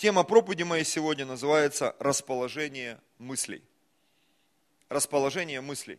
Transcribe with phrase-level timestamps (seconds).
[0.00, 3.62] Тема проповеди моей сегодня называется «Расположение мыслей».
[4.88, 5.98] Расположение мыслей.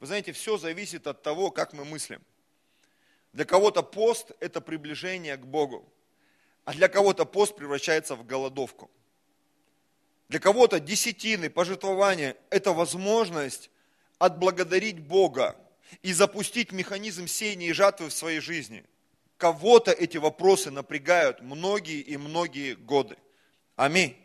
[0.00, 2.20] Вы знаете, все зависит от того, как мы мыслим.
[3.32, 5.88] Для кого-то пост– это приближение к Богу,
[6.64, 8.90] а для кого-то пост превращается в голодовку.
[10.28, 13.70] Для кого-то десятины, пожертвования– это возможность
[14.18, 15.56] отблагодарить Бога
[16.02, 18.84] и запустить механизм сеяния и жатвы в своей жизни.
[19.36, 23.16] Кого-то эти вопросы напрягают многие и многие годы.
[23.76, 24.16] Аминь.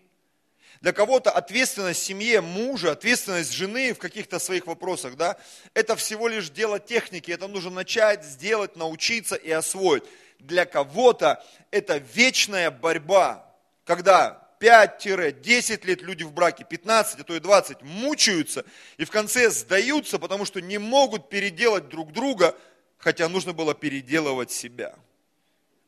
[0.79, 5.37] Для кого-то ответственность семье мужа, ответственность жены в каких-то своих вопросах, да,
[5.75, 10.03] это всего лишь дело техники, это нужно начать, сделать, научиться и освоить.
[10.39, 13.45] Для кого-то это вечная борьба,
[13.83, 18.63] когда 5-10 лет люди в браке, 15, а то и 20 мучаются
[18.97, 22.55] и в конце сдаются, потому что не могут переделать друг друга,
[23.01, 24.95] хотя нужно было переделывать себя.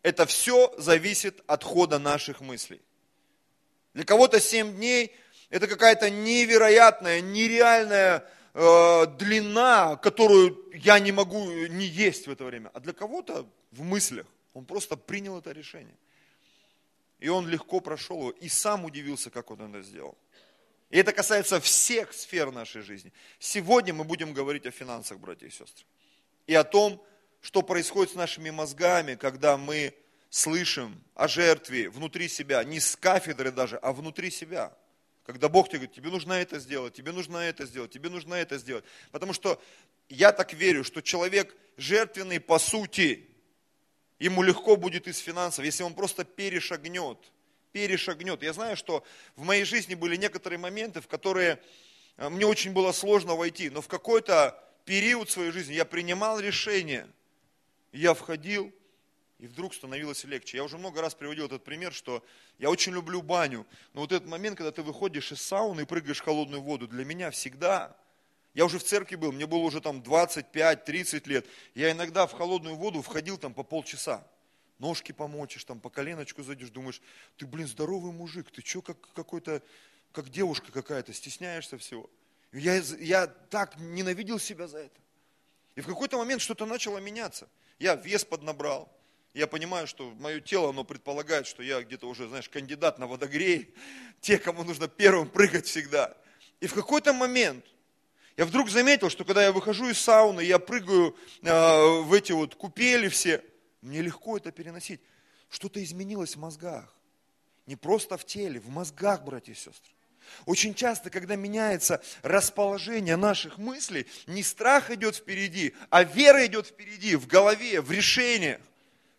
[0.02, 2.82] Это все зависит от хода наших мыслей.
[3.94, 5.16] Для кого-то 7 дней
[5.50, 12.72] это какая-то невероятная, нереальная э, длина, которую я не могу не есть в это время.
[12.74, 15.96] А для кого-то в мыслях он просто принял это решение.
[17.20, 20.18] И он легко прошел его и сам удивился, как он это сделал.
[20.90, 23.14] И это касается всех сфер нашей жизни.
[23.40, 25.86] Сегодня мы будем говорить о финансах, братья и сестры.
[26.48, 27.04] И о том,
[27.42, 29.94] что происходит с нашими мозгами, когда мы
[30.30, 34.76] слышим о жертве внутри себя, не с кафедры даже, а внутри себя.
[35.26, 38.58] Когда Бог тебе говорит, тебе нужно это сделать, тебе нужно это сделать, тебе нужно это
[38.58, 38.84] сделать.
[39.12, 39.62] Потому что
[40.10, 43.30] я так верю, что человек жертвенный по сути,
[44.20, 47.20] ему легко будет из финансов, если он просто перешагнет,
[47.72, 48.42] перешагнет.
[48.44, 49.04] Я знаю, что
[49.36, 51.62] в моей жизни были некоторые моменты, в которые
[52.18, 57.08] э, мне очень было сложно войти, но в какой-то период своей жизни я принимал решение,
[57.92, 58.74] я входил,
[59.40, 60.58] и вдруг становилось легче.
[60.58, 62.24] Я уже много раз приводил этот пример, что
[62.60, 66.20] я очень люблю баню, но вот этот момент, когда ты выходишь из сауны и прыгаешь
[66.20, 67.96] в холодную воду, для меня всегда,
[68.54, 72.76] я уже в церкви был, мне было уже там 25-30 лет, я иногда в холодную
[72.76, 74.26] воду входил там по полчаса.
[74.80, 77.02] Ножки помочишь, там по коленочку зайдешь, думаешь,
[77.38, 79.62] ты, блин, здоровый мужик, ты что, как какой-то,
[80.12, 82.10] как девушка какая-то, стесняешься всего.
[82.54, 85.00] Я, я так ненавидел себя за это.
[85.76, 87.50] И в какой-то момент что-то начало меняться.
[87.80, 88.92] Я вес поднабрал,
[89.34, 93.74] я понимаю, что мое тело, оно предполагает, что я где-то уже, знаешь, кандидат на водогрей,
[94.22, 96.16] те, кому нужно первым прыгать всегда.
[96.60, 97.66] И в какой-то момент
[98.38, 102.54] я вдруг заметил, что когда я выхожу из сауны, я прыгаю э, в эти вот
[102.54, 103.44] купели все,
[103.82, 105.02] мне легко это переносить.
[105.50, 106.94] Что-то изменилось в мозгах.
[107.66, 109.94] Не просто в теле, в мозгах, братья и сестры.
[110.46, 117.16] Очень часто, когда меняется расположение наших мыслей, не страх идет впереди, а вера идет впереди,
[117.16, 118.60] в голове, в решениях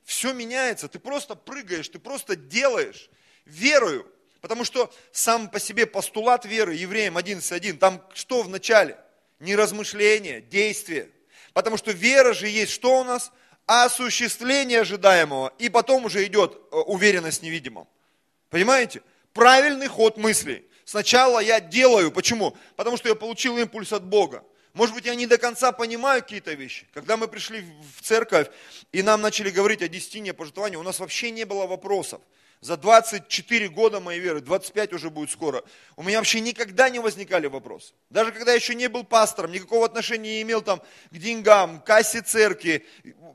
[0.05, 3.11] все меняется, ты просто прыгаешь, ты просто делаешь
[3.47, 4.07] верою.
[4.41, 8.99] Потому что сам по себе постулат веры, евреям 11.1, там что в начале?
[9.41, 11.09] Не размышление, действие.
[11.55, 13.33] Потому что вера же есть что у нас?
[13.65, 15.55] Осуществление ожидаемого.
[15.59, 17.89] И потом уже идет э, уверенность в невидимом.
[18.51, 19.01] Понимаете?
[19.33, 20.67] Правильный ход мыслей.
[20.85, 22.11] Сначала я делаю.
[22.11, 22.57] Почему?
[22.77, 24.45] Потому что я получил импульс от Бога.
[24.75, 26.87] Может быть, я не до конца понимаю какие-то вещи.
[26.93, 27.65] Когда мы пришли
[27.97, 28.49] в церковь,
[28.91, 32.21] и нам начали говорить о десятине пожертвовании, у нас вообще не было вопросов.
[32.61, 35.63] За 24 года моей веры, 25 уже будет скоро,
[35.97, 37.93] у меня вообще никогда не возникали вопросы.
[38.09, 40.81] Даже когда я еще не был пастором, никакого отношения не имел там
[41.11, 42.87] к деньгам, к кассе церкви,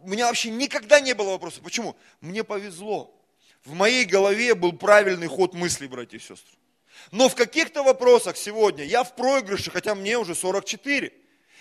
[0.02, 1.62] у меня вообще никогда не было вопросов.
[1.64, 1.96] Почему?
[2.22, 3.16] Мне повезло.
[3.64, 6.58] В моей голове был правильный ход мыслей, братья и сестры.
[7.12, 11.14] Но в каких-то вопросах сегодня я в проигрыше, хотя мне уже 44.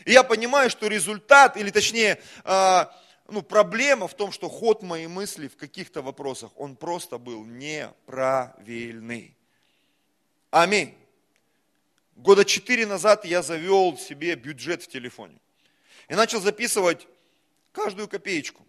[0.05, 2.95] И я понимаю, что результат, или точнее, а,
[3.29, 9.37] ну, проблема в том, что ход моей мысли в каких-то вопросах, он просто был неправильный.
[10.51, 10.95] Аминь.
[12.17, 15.39] Года четыре назад я завел себе бюджет в телефоне.
[16.09, 17.07] И начал записывать
[17.73, 18.67] каждую копеечку.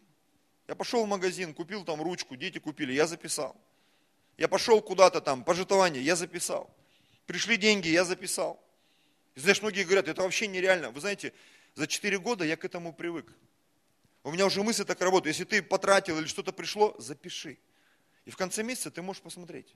[0.67, 3.55] Я пошел в магазин, купил там ручку, дети купили, я записал.
[4.39, 6.73] Я пошел куда-то там, пожитование, я записал.
[7.25, 8.57] Пришли деньги, я записал.
[9.35, 10.91] И знаешь, многие говорят, это вообще нереально.
[10.91, 11.33] Вы знаете,
[11.75, 13.27] за 4 года я к этому привык.
[14.23, 15.35] У меня уже мысль так работает.
[15.35, 17.57] Если ты потратил или что-то пришло, запиши.
[18.23, 19.75] И в конце месяца ты можешь посмотреть,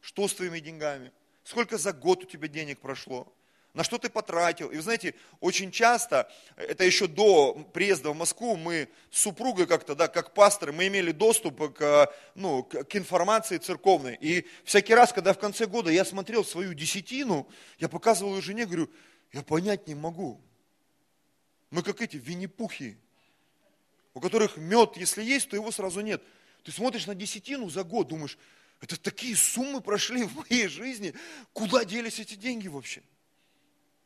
[0.00, 1.12] что с твоими деньгами,
[1.44, 3.30] сколько за год у тебя денег прошло,
[3.76, 4.70] на что ты потратил.
[4.70, 9.94] И вы знаете, очень часто, это еще до приезда в Москву, мы с супругой как-то,
[9.94, 14.16] да, как пасторы, мы имели доступ к, ну, к информации церковной.
[14.18, 17.46] И всякий раз, когда в конце года я смотрел свою десятину,
[17.78, 18.90] я показывал ее жене, говорю,
[19.34, 20.40] я понять не могу.
[21.70, 22.96] Мы как эти винни-пухи,
[24.14, 26.22] у которых мед, если есть, то его сразу нет.
[26.62, 28.38] Ты смотришь на десятину за год, думаешь,
[28.80, 31.12] Это такие суммы прошли в моей жизни.
[31.52, 33.02] Куда делись эти деньги вообще?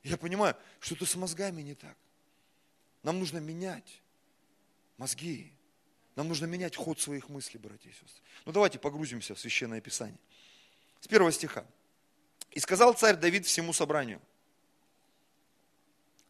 [0.02, 1.96] Я понимаю, что-то с мозгами не так.
[3.02, 4.02] Нам нужно менять
[4.96, 5.52] мозги.
[6.16, 8.22] Нам нужно менять ход своих мыслей, братья и сестры.
[8.44, 10.20] Ну давайте погрузимся в Священное Писание.
[11.00, 11.64] С первого стиха.
[12.50, 14.20] «И сказал царь Давид всему собранию,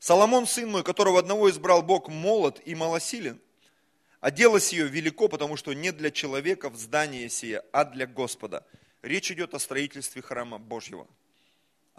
[0.01, 3.39] Соломон, сын мой, которого одного избрал Бог, молод и малосилен,
[4.21, 8.67] а дело сие велико, потому что не для человека в здании сие, а для Господа.
[9.03, 11.07] Речь идет о строительстве храма Божьего.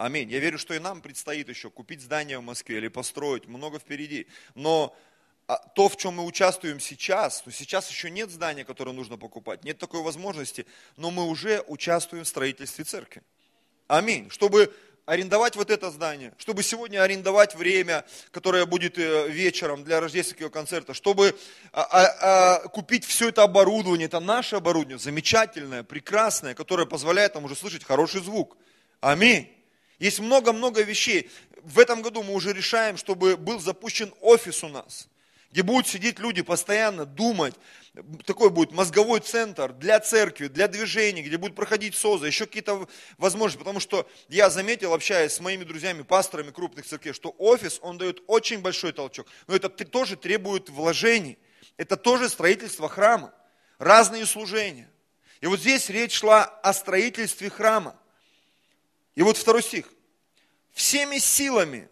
[0.02, 0.28] Аминь.
[0.32, 4.26] Я верю, что и нам предстоит еще купить здание в Москве или построить, много впереди.
[4.56, 4.96] Но
[5.46, 9.62] а, то, в чем мы участвуем сейчас, то сейчас еще нет здания, которое нужно покупать,
[9.62, 10.66] нет такой возможности,
[10.96, 13.22] но мы уже участвуем в строительстве церкви.
[13.86, 14.28] Аминь.
[14.30, 14.74] Чтобы
[15.06, 20.94] арендовать вот это здание, чтобы сегодня арендовать время, которое будет э, вечером для рождественского концерта,
[20.94, 21.38] чтобы
[21.70, 27.44] а, а, а, купить все это оборудование, это наше оборудование, замечательное, прекрасное, которое позволяет нам
[27.44, 28.56] уже слышать хороший звук.
[29.00, 29.61] Аминь.
[30.02, 31.30] Есть много-много вещей.
[31.62, 35.08] В этом году мы уже решаем, чтобы был запущен офис у нас,
[35.52, 37.54] где будут сидеть люди постоянно, думать,
[38.26, 43.60] такой будет мозговой центр для церкви, для движения, где будет проходить СОЗа, еще какие-то возможности.
[43.60, 48.24] Потому что я заметил, общаясь с моими друзьями, пасторами крупных церквей, что офис, он дает
[48.26, 49.28] очень большой толчок.
[49.46, 51.38] Но это тоже требует вложений.
[51.76, 53.32] Это тоже строительство храма.
[53.78, 54.90] Разные служения.
[55.40, 57.96] И вот здесь речь шла о строительстве храма.
[59.14, 59.92] И вот второй стих.
[60.72, 61.88] Всеми силами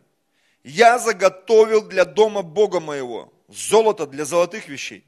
[0.62, 5.04] я заготовил для дома Бога моего золото для золотых вещей,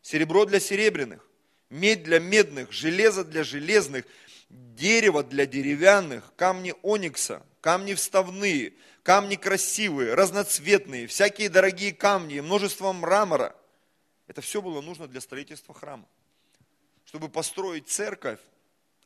[0.00, 1.28] серебро для серебряных,
[1.68, 4.04] медь для медных, железо для железных,
[4.48, 13.56] дерево для деревянных, камни оникса, камни вставные, камни красивые, разноцветные, всякие дорогие камни, множество мрамора.
[14.26, 16.06] Это все было нужно для строительства храма.
[17.04, 18.40] Чтобы построить церковь,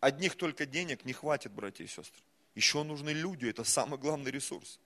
[0.00, 2.22] одних только денег не хватит, братья и сестры.
[2.56, 4.80] Еще нужны люди, это самый главный ресурс.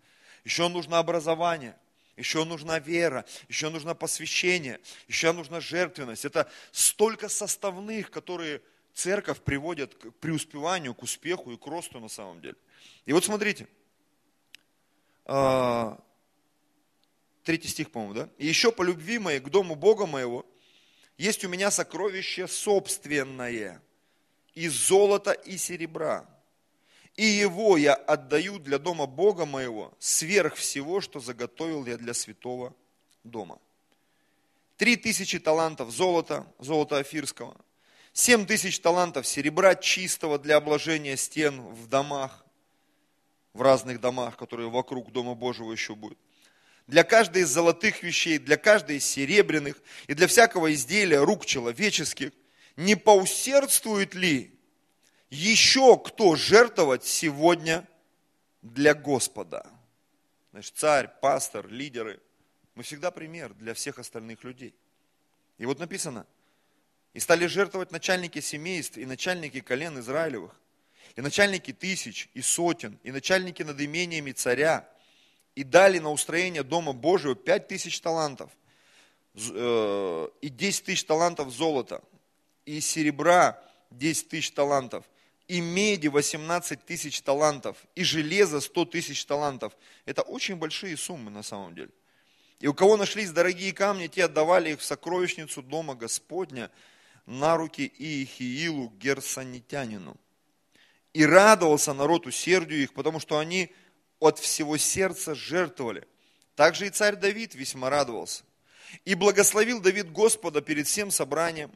[0.44, 1.76] Еще нужно образование–
[2.20, 4.78] еще нужна вера, еще нужно посвящение,
[5.08, 6.26] еще нужна жертвенность.
[6.26, 8.60] Это столько составных, которые
[8.92, 12.56] церковь приводит к преуспеванию, к успеху и к росту на самом деле.
[13.06, 13.66] И вот смотрите,
[15.24, 15.98] а,
[17.42, 18.28] третий стих, по-моему, да?
[18.36, 20.44] «И еще по любви моей к дому Бога моего
[21.16, 23.82] есть у меня сокровище собственное
[24.54, 26.28] из золота и серебра,
[27.16, 32.74] и его я отдаю для дома Бога моего, сверх всего, что заготовил я для святого
[33.24, 33.58] дома.
[34.76, 37.56] Три тысячи талантов золота, золота афирского,
[38.12, 42.44] семь тысяч талантов серебра чистого для обложения стен в домах,
[43.52, 46.18] в разных домах, которые вокруг Дома Божьего еще будут.
[46.86, 52.32] Для каждой из золотых вещей, для каждой из серебряных и для всякого изделия рук человеческих,
[52.76, 54.58] не поусердствует ли
[55.30, 57.88] еще кто жертвовать сегодня
[58.62, 59.64] для Господа?
[60.52, 62.20] Значит, царь, пастор, лидеры.
[62.74, 64.74] Мы всегда пример для всех остальных людей.
[65.58, 66.26] И вот написано,
[67.12, 70.54] и стали жертвовать начальники семейств и начальники колен Израилевых,
[71.14, 74.88] и начальники тысяч и сотен, и начальники над имениями царя,
[75.54, 78.50] и дали на устроение Дома Божьего пять тысяч талантов,
[79.34, 82.02] э, и десять тысяч талантов золота,
[82.64, 85.04] и серебра десять тысяч талантов–
[85.50, 89.72] и меди 18 тысяч талантов, и железа 100 тысяч талантов.
[90.04, 91.90] Это очень большие суммы на самом деле.
[92.60, 96.70] И у кого нашлись дорогие камни, те отдавали их в сокровищницу дома Господня
[97.26, 100.16] на руки Иехиилу Герсонитянину.
[101.14, 103.74] И радовался народ усердию их, потому что они
[104.20, 106.06] от всего сердца жертвовали.
[106.54, 108.44] Также и царь Давид весьма радовался.
[109.04, 111.72] И благословил Давид Господа перед всем собранием,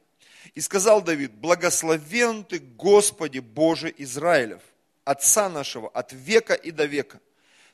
[0.54, 4.62] и сказал Давид, благословен ты, Господи Боже Израилев,
[5.04, 7.20] Отца нашего, от века и до века.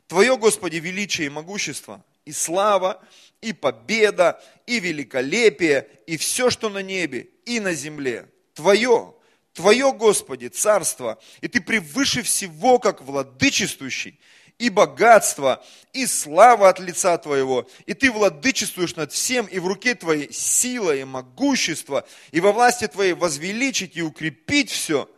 [0.08, 3.00] Твое, Господи, величие и могущество, и слава,
[3.40, 8.28] и победа, и великолепие, и все, что на небе, и на земле.
[8.54, 9.14] Твое,
[9.52, 14.18] Твое, Господи, царство, и Ты превыше всего, как владычествующий,
[14.60, 15.64] и богатство,
[15.94, 20.94] и слава от лица Твоего, и Ты владычествуешь над всем, и в руке Твоей сила
[20.94, 25.10] и могущество, и во власти Твоей возвеличить и укрепить все.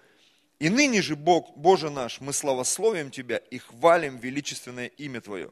[0.61, 5.51] И ныне же, Бог, Боже наш, мы славословим Тебя и хвалим величественное имя Твое.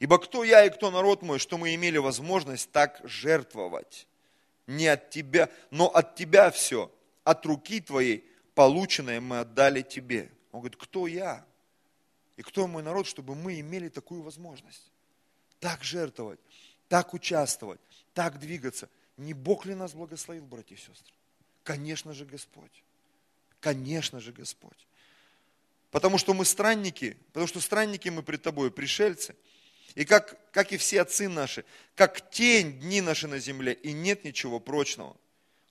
[0.00, 4.08] Ибо кто я и кто народ мой, что мы имели возможность так жертвовать?
[4.66, 6.90] Не от Тебя, но от Тебя все,
[7.22, 8.24] от руки Твоей
[8.56, 10.32] полученное мы отдали Тебе.
[10.50, 11.44] Он говорит, кто я?
[12.40, 14.90] И кто мой народ, чтобы мы имели такую возможность?
[15.58, 16.40] Так жертвовать,
[16.88, 17.78] так участвовать,
[18.14, 18.88] так двигаться.
[19.18, 21.12] Не Бог ли нас благословил, братья и сестры?
[21.64, 22.82] Конечно же, Господь.
[23.60, 24.86] Конечно же, Господь.
[25.90, 29.36] Потому что мы странники, потому что странники мы пред Тобой, пришельцы.
[29.94, 34.24] И как, как и все отцы наши, как тень дни наши на земле, и нет
[34.24, 35.14] ничего прочного.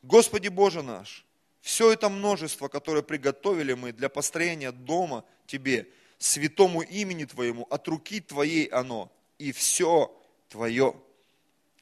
[0.04, 1.26] Господи Боже наш,
[1.62, 8.20] все это множество, которое приготовили мы для построения дома Тебе, святому имени Твоему, от руки
[8.20, 10.16] Твоей оно, и все
[10.50, 10.96] Твое.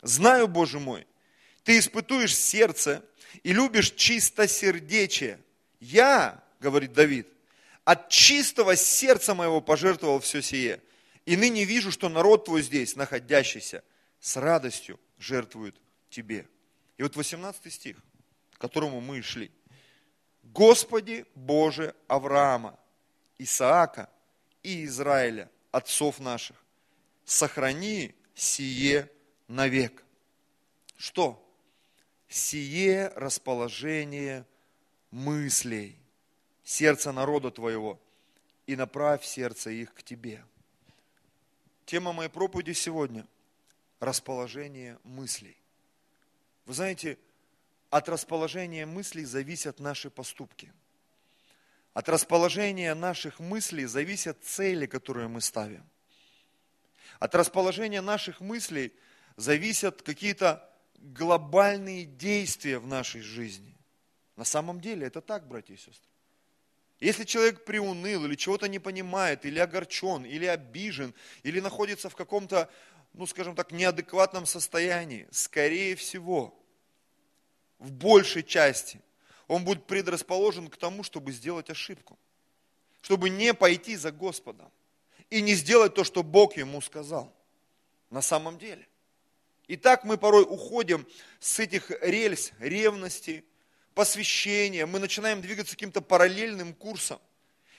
[0.01, 1.06] Знаю, Боже мой,
[1.63, 3.03] Ты испытуешь сердце
[3.44, 5.39] и любишь чистосердечие.
[5.79, 7.27] Я, говорит Давид,
[7.84, 10.82] от чистого сердца моего пожертвовал все сие.
[11.25, 13.84] И ныне вижу, что народ твой здесь, находящийся,
[14.20, 15.75] с радостью жертвует
[16.10, 16.48] тебе.
[16.98, 17.98] И вот 18 стих,
[18.53, 19.51] к которому мы и шли.
[20.44, 22.79] Господи Боже Авраама,
[23.38, 24.10] Исаака
[24.64, 26.64] и Израиля, отцов наших,
[27.26, 29.12] сохрани сие
[29.48, 30.04] навек.
[30.98, 31.44] Что?
[32.28, 34.46] Сие расположение
[35.12, 35.98] мыслей–
[36.64, 38.00] сердце народа твоего
[38.66, 40.44] и направь сердце их к тебе.
[41.86, 43.26] Тема моей проповеди сегодня–
[44.00, 45.58] расположение мыслей.
[46.66, 47.18] Вы знаете,
[47.90, 50.74] от расположения мыслей зависят наши поступки.
[51.98, 55.84] От расположения наших мыслей зависят цели, которые мы ставим.
[57.18, 58.94] От расположения наших мыслей
[59.36, 63.75] зависят какие-то глобальные действия в нашей жизни.
[64.36, 66.12] На самом деле это так, братья и сестры.
[67.00, 72.70] Если человек приуныл или чего-то не понимает, или огорчен, или обижен, или находится в каком-то,
[73.13, 76.63] ну скажем так, неадекватном состоянии, скорее всего,
[77.80, 79.01] в большей части,
[79.48, 82.18] он будет предрасположен к тому, чтобы сделать ошибку,
[83.01, 84.72] чтобы не пойти за Господом
[85.30, 87.34] и не сделать то, что Бог ему сказал
[88.10, 88.88] на самом деле.
[89.68, 91.06] И так мы порой уходим
[91.39, 93.44] с этих рельс ревности,
[93.94, 97.20] посвящения, мы начинаем двигаться каким-то параллельным курсом.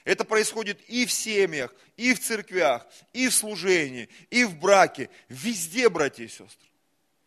[0.04, 5.88] Это происходит и в семьях, и в церквях, и в служении, и в браке, везде,
[5.88, 6.68] братья и сестры.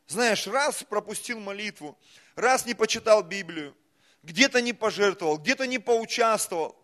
[0.07, 1.98] Знаешь, раз пропустил молитву,
[2.36, 3.75] раз не почитал Библию,
[4.23, 6.77] где-то не пожертвовал, где-то не поучаствовал.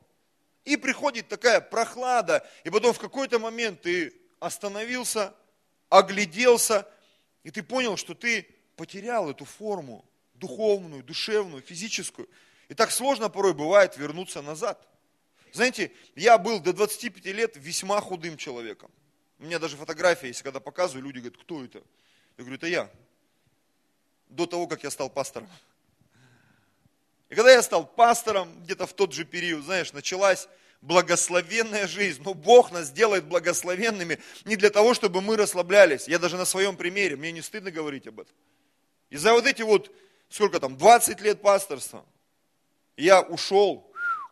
[0.65, 5.33] И приходит такая прохлада, и потом в какой-то момент ты остановился,
[5.89, 6.87] огляделся,
[7.43, 8.43] и ты понял, что ты
[8.75, 12.29] потерял эту форму, духовную, душевную, физическую.
[12.67, 14.85] И так сложно порой бывает вернуться назад.
[15.53, 18.91] Знаете, я был до 25 лет весьма худым человеком.
[19.39, 21.77] У меня даже фотография есть, когда показываю, люди говорят, кто это?
[22.37, 22.91] Я говорю, это я.
[24.27, 25.49] До того, как я стал пастором.
[27.29, 30.47] И когда я стал пастором, где-то в тот же период, знаешь, началась
[30.81, 32.21] благословенная жизнь.
[32.23, 36.07] Но Бог нас делает благословенными не для того, чтобы мы расслаблялись.
[36.07, 38.35] Я даже на своем примере, мне не стыдно говорить об этом.
[39.09, 39.91] И за вот эти вот
[40.29, 42.05] сколько там, 20 лет пасторства.
[42.95, 43.91] Я ушел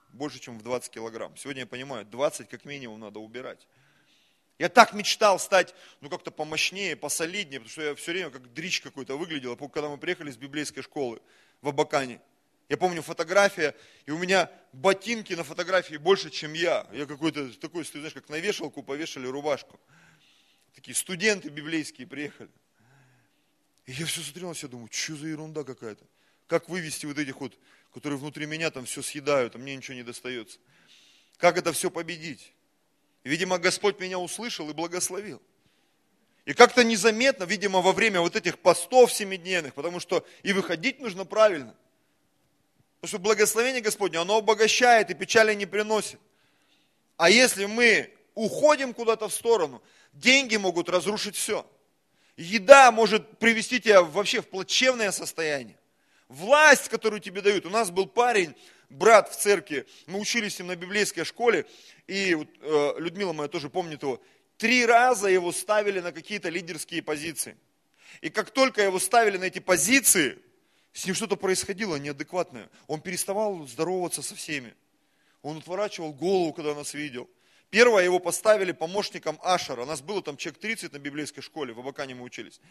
[0.10, 1.36] больше, чем в 20 килограмм.
[1.38, 3.68] Сегодня я понимаю, 20 как минимум надо убирать.
[4.58, 8.80] Я так мечтал стать, ну, как-то помощнее, посолиднее, потому что я все время как дрич
[8.80, 9.56] какой-то выглядел.
[9.58, 11.22] Когда мы приехали с библейской школы
[11.62, 12.22] в Абакане,
[12.67, 16.88] я помню фотография, и у меня ботинки на фотографии больше, чем я.
[16.91, 19.79] Я какой-то такой, знаешь, как на вешалку повешали рубашку.
[20.74, 22.50] Такие студенты библейские приехали.
[23.86, 26.03] И я все смотрел на себя, думаю, что за ерунда какая-то.
[26.48, 27.57] Как вывести вот этих вот,
[27.93, 30.57] которые внутри меня там все съедают, а мне ничего не достается.
[31.38, 32.51] Как это все победить?
[33.24, 35.41] Видимо, Господь меня услышал и благословил.
[36.45, 41.25] И как-то незаметно, видимо, во время вот этих постов семидневных, потому что и выходить нужно
[41.25, 41.75] правильно.
[43.05, 46.19] Потому что благословение Господне, оно обогащает и печали не приносит.
[47.17, 51.69] А если мы уходим куда-то в сторону, деньги могут разрушить все.
[52.35, 55.77] Еда может привести тебя вообще в плачевное состояние.
[56.29, 57.67] Власть, которую тебе дают.
[57.67, 58.55] У нас был парень,
[58.89, 61.67] брат в церкви, мы учились с ним на библейской школе,
[62.07, 64.19] и э, Людмила моя тоже помнит его,
[64.57, 67.55] три раза его ставили на какие-то лидерские позиции.
[68.21, 70.39] И как только его ставили на эти позиции,
[70.96, 72.70] с ним что-то происходило неадекватное.
[72.88, 74.74] Он переставал здороваться со всеми.
[75.42, 77.30] Он отворачивал голову, когда нас видел.
[77.70, 79.84] Первое его поставили помощником Ашера.
[79.84, 82.62] Нас было там человек 30 на библейской школе, в Абакане мы учились.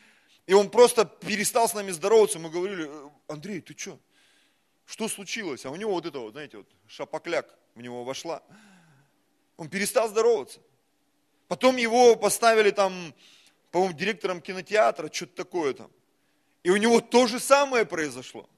[0.46, 2.38] И он просто перестал с нами здороваться.
[2.38, 4.00] Мы говорили, «Э, Андрей, ты что?
[4.86, 5.66] Что случилось?
[5.66, 8.42] А у него вот это вот, знаете, вот шапокляк в него вошла.
[9.58, 10.60] Он перестал здороваться.
[11.46, 13.14] Потом его поставили там,
[13.70, 15.90] по-моему, директором кинотеатра, что-то такое там.
[16.64, 18.48] И у него то же самое произошло.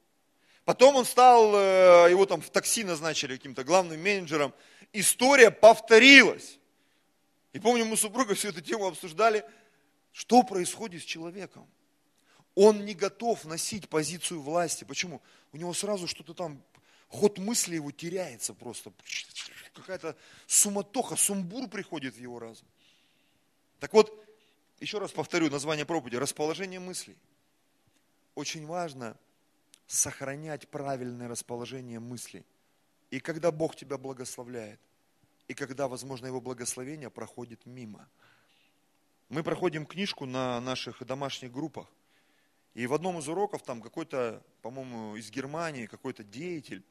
[0.65, 4.55] Потом он стал, э, его там в такси назначили каким-то главным менеджером
[4.93, 6.59] история повторилась.
[7.53, 9.45] И помню, мы с супругой всю эту тему обсуждали,
[10.13, 11.69] что происходит с человеком.
[12.55, 14.85] Он не готов носить позицию власти.
[14.85, 15.21] Почему?
[15.53, 16.63] У него сразу что-то там,
[17.09, 18.93] ход мысли его теряется просто.
[19.75, 22.67] Какая-то суматоха, сумбур приходит в его разум.
[23.79, 24.25] Так вот,
[24.81, 27.17] еще раз повторю название проповеди, расположение мыслей.
[28.37, 29.17] Очень важно
[29.87, 32.45] сохранять правильное расположение мыслей.
[33.11, 34.79] И когда Бог тебя благословляет,
[35.49, 38.07] и когда, возможно, Его благословение проходит мимо.
[39.31, 41.89] Мы проходим книжку на наших домашних группах.
[42.75, 46.85] И в одном из уроков там какой-то, по-моему, из Германии, какой-то деятель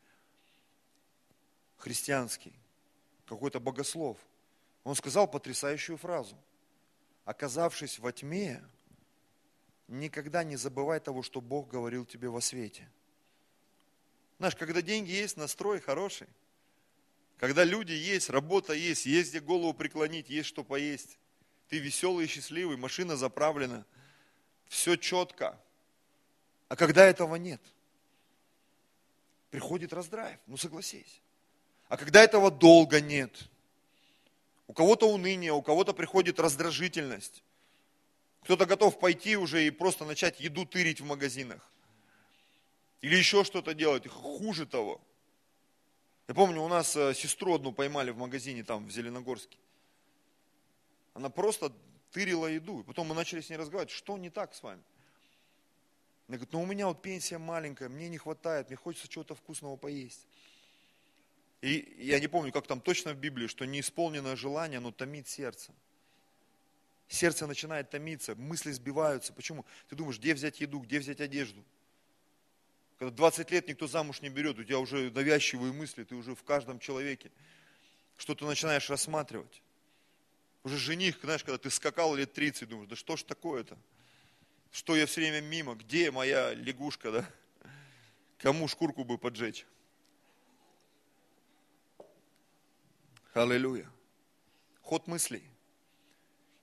[1.77, 2.53] христианский,
[3.27, 4.17] какой-то богослов,
[4.83, 6.35] он сказал потрясающую фразу.
[7.23, 8.63] Оказавшись во тьме,
[9.87, 12.89] никогда не забывай того, что Бог говорил тебе во свете.
[14.37, 16.27] Знаешь, когда деньги есть, настрой хороший.
[17.37, 21.17] Когда люди есть, работа есть, есть где голову преклонить, есть что поесть.
[21.67, 23.85] Ты веселый и счастливый, машина заправлена,
[24.67, 25.59] все четко.
[26.67, 27.61] А когда этого нет,
[29.51, 31.21] приходит раздрайв, ну согласись.
[31.87, 33.49] А когда этого долго нет,
[34.67, 37.43] у кого-то уныние, у кого-то приходит раздражительность.
[38.45, 41.67] Кто-то готов пойти уже и просто начать еду тырить в магазинах.
[43.01, 45.01] Или еще что-то делать, хуже того.
[46.27, 49.57] Я помню, у нас э, сестру одну поймали в магазине там, в Зеленогорске.
[51.15, 51.73] Она просто
[52.11, 52.81] тырила еду.
[52.81, 54.83] И потом мы начали с ней разговаривать, что не так с вами?
[56.27, 59.75] Она говорит, ну у меня вот пенсия маленькая, мне не хватает, мне хочется чего-то вкусного
[59.75, 60.27] поесть.
[61.61, 65.73] И я не помню, как там точно в Библии, что неисполненное желание, оно томит сердце.
[67.07, 69.31] Сердце начинает томиться, мысли сбиваются.
[69.31, 69.65] Почему?
[69.89, 71.63] Ты думаешь, где взять еду, где взять одежду?
[72.97, 76.43] Когда 20 лет никто замуж не берет, у тебя уже навязчивые мысли, ты уже в
[76.43, 77.31] каждом человеке.
[78.17, 79.62] Что ты начинаешь рассматривать.
[80.63, 83.77] Уже жених, знаешь, когда ты скакал лет 30, думаешь, да что ж такое-то?
[84.71, 85.75] Что я все время мимо?
[85.75, 87.29] Где моя лягушка, да?
[88.39, 89.65] Кому шкурку бы поджечь?
[93.33, 93.89] Аллилуйя.
[94.81, 95.43] Ход мыслей.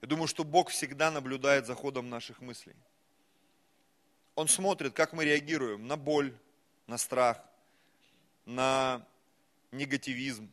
[0.03, 2.75] Я думаю, что Бог всегда наблюдает за ходом наших мыслей.
[4.35, 6.37] Он смотрит, как мы реагируем на боль,
[6.89, 7.41] на страх,
[8.45, 9.07] на
[9.71, 10.51] негативизм.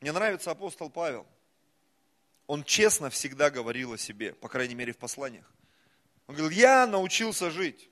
[0.00, 1.26] Мне нравится апостол Павел.
[2.46, 5.50] Он честно всегда говорил о себе, по крайней мере в посланиях.
[6.26, 7.88] Он говорил, я научился жить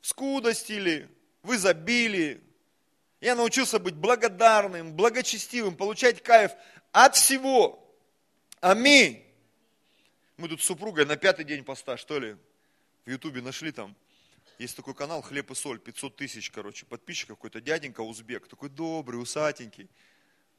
[0.00, 1.08] в скудости ли,
[1.42, 2.40] в изобилии,
[3.20, 6.52] я научился быть благодарным, благочестивым, получать кайф
[6.92, 7.92] от всего.
[8.60, 9.25] Аминь.
[10.36, 12.36] Мы тут с супругой на пятый день поста, что ли,
[13.06, 13.96] в Ютубе нашли там.
[14.58, 19.20] Есть такой канал «Хлеб и соль», 500 тысяч, короче, подписчиков, какой-то дяденька узбек, такой добрый,
[19.20, 19.88] усатенький.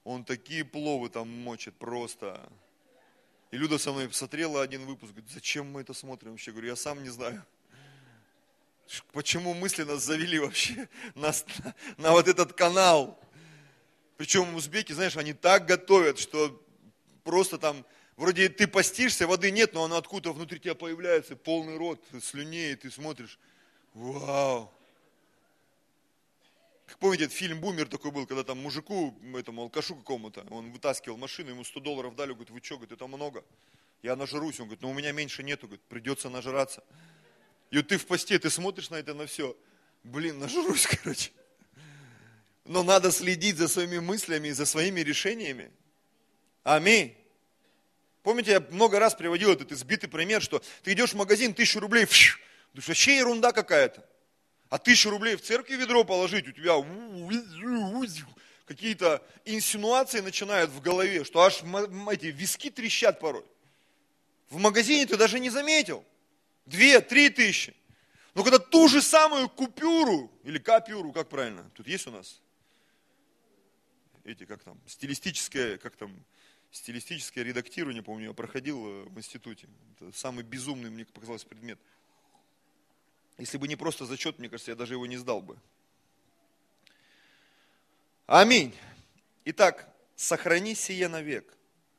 [0.04, 2.50] Он такие пловы там мочит просто.
[3.52, 6.52] И Люда со мной посмотрела один выпуск, говорит, зачем мы это смотрим вообще?
[6.52, 7.46] Говорю, я сам не знаю.
[9.12, 13.20] Почему мысли нас завели вообще нас, на, на вот этот канал?
[14.18, 16.64] Причем узбеки, знаешь, они так готовят, что
[17.24, 17.86] просто там,
[18.18, 22.76] вроде ты постишься, воды нет, но она откуда-то внутри тебя появляется, полный рот слюней, и
[22.76, 23.40] ты смотришь,
[23.94, 24.74] вау.
[26.88, 31.18] Как помните, этот фильм «Бумер» такой был, когда там мужику, этому алкашу какому-то, он вытаскивал
[31.18, 33.44] машину, ему 100 долларов дали, говорит, вы что, говорит, это много.
[34.04, 36.84] Я нажрусь, он говорит, ну у меня меньше нету, говорит, придется нажраться.
[37.72, 39.58] И вот ты в посте, ты смотришь на это, на все.
[40.04, 41.32] Блин, нажрусь, короче.
[42.64, 45.72] Но надо следить за своими мыслями и за своими решениями.
[46.64, 47.17] Аминь.
[48.28, 52.04] Помните, я много раз приводил этот избитый пример, что ты идешь в магазин, тысячу рублей,
[52.04, 52.42] фш,
[52.74, 54.06] думаешь, вообще ерунда какая-то.
[54.68, 56.76] А тысячу рублей в церкви ведро положить, у тебя
[58.66, 61.64] какие-то инсинуации начинают в голове, что аж
[62.12, 63.46] эти виски трещат порой.
[64.50, 66.04] В магазине ты даже не заметил
[66.66, 67.74] две, три тысячи.
[68.34, 72.42] Но когда ту же самую купюру, или капюру, как правильно, тут есть у нас
[74.26, 76.14] эти, как там, стилистическое, как там,
[76.78, 79.68] стилистическое редактирование, помню, я проходил в институте.
[80.00, 81.80] Это самый безумный, мне показалось, предмет.
[83.38, 85.58] Если бы не просто зачет, мне кажется, я даже его не сдал бы.
[88.26, 88.76] Аминь.
[89.46, 91.58] Итак, сохрани сие навек,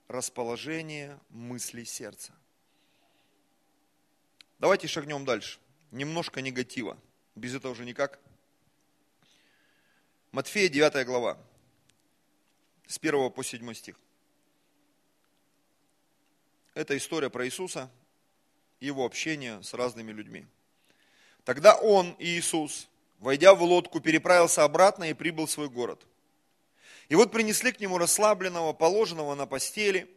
[0.08, 2.32] расположение мыслей сердца.
[4.58, 5.58] Давайте шагнем дальше.
[5.90, 6.98] Немножко негатива.
[7.34, 8.20] Без этого уже никак.
[10.32, 11.38] Матфея 9 глава.
[12.86, 13.96] С 1 по 7 стих.
[16.78, 17.90] Это история про Иисуса,
[18.78, 20.46] его общение с разными людьми.
[21.42, 22.86] Тогда он, Иисус,
[23.18, 26.06] войдя в лодку, переправился обратно и прибыл в свой город.
[27.08, 30.08] И вот принесли к нему расслабленного, положенного на постели.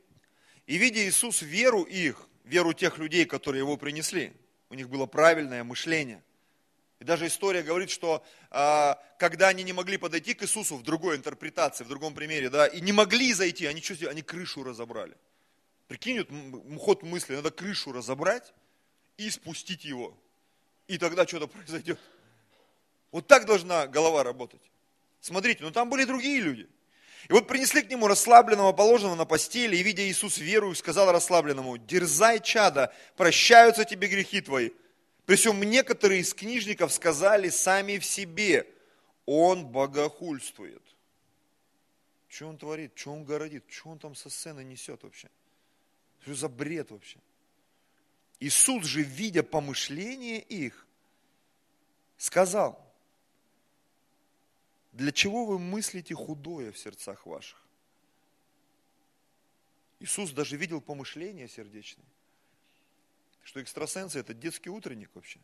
[0.68, 4.32] И видя Иисус веру их, веру тех людей, которые его принесли.
[4.70, 6.24] У них было правильное мышление.
[7.00, 11.16] И даже история говорит, что а, когда они не могли подойти к Иисусу в другой
[11.16, 14.14] интерпретации, в другом примере, да, и не могли зайти, они что сделали?
[14.14, 15.18] Они крышу разобрали.
[15.92, 18.54] Прикинь, вот ход мысли, надо крышу разобрать
[19.18, 20.18] и спустить его.
[20.88, 22.00] И тогда что-то произойдет.
[23.12, 24.62] Вот так должна голова работать.
[25.20, 26.70] Смотрите, ну там были другие люди.
[27.28, 31.78] И вот принесли к нему расслабленного, положенного на постели, и, видя Иисус верую, сказал расслабленному,
[31.78, 34.70] дерзай, чада, прощаются тебе грехи твои.
[35.26, 38.66] При всем некоторые из книжников сказали сами в себе,
[39.26, 40.84] он богохульствует.
[42.30, 45.28] Что он творит, что он городит, что он там со сцены несет вообще?
[46.22, 47.20] Что за бред вообще?
[48.40, 50.88] Иисус же, видя помышления их,
[52.18, 52.80] сказал,
[54.92, 57.60] для чего вы мыслите худое в сердцах ваших?
[60.00, 62.06] Иисус даже видел помышления сердечные.
[63.44, 65.40] Что экстрасенсы это детский утренник вообще.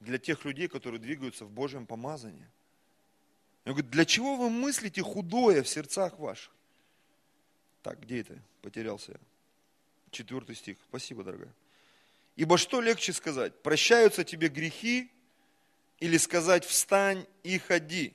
[0.00, 2.48] Для тех людей, которые двигаются в Божьем помазании.
[3.64, 6.52] Он говорит, для чего вы мыслите худое в сердцах ваших?
[7.82, 8.40] Так, где это?
[8.62, 9.18] Потерялся я.
[10.16, 10.78] Четвертый стих.
[10.88, 11.52] Спасибо, дорогая.
[12.36, 13.52] Ибо что легче сказать?
[13.60, 15.12] Прощаются тебе грехи
[16.00, 18.14] или сказать встань и ходи?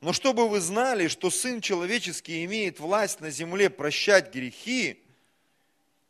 [0.00, 5.00] Но чтобы вы знали, что Сын Человеческий имеет власть на земле прощать грехи,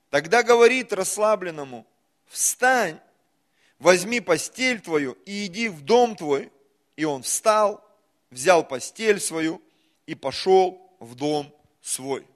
[0.09, 1.87] тогда говорит расслабленному,
[2.27, 2.99] встань,
[3.79, 6.51] возьми постель твою и иди в дом твой.
[6.97, 7.87] И он встал,
[8.31, 9.61] взял постель свою
[10.07, 12.27] и пошел в дом свой.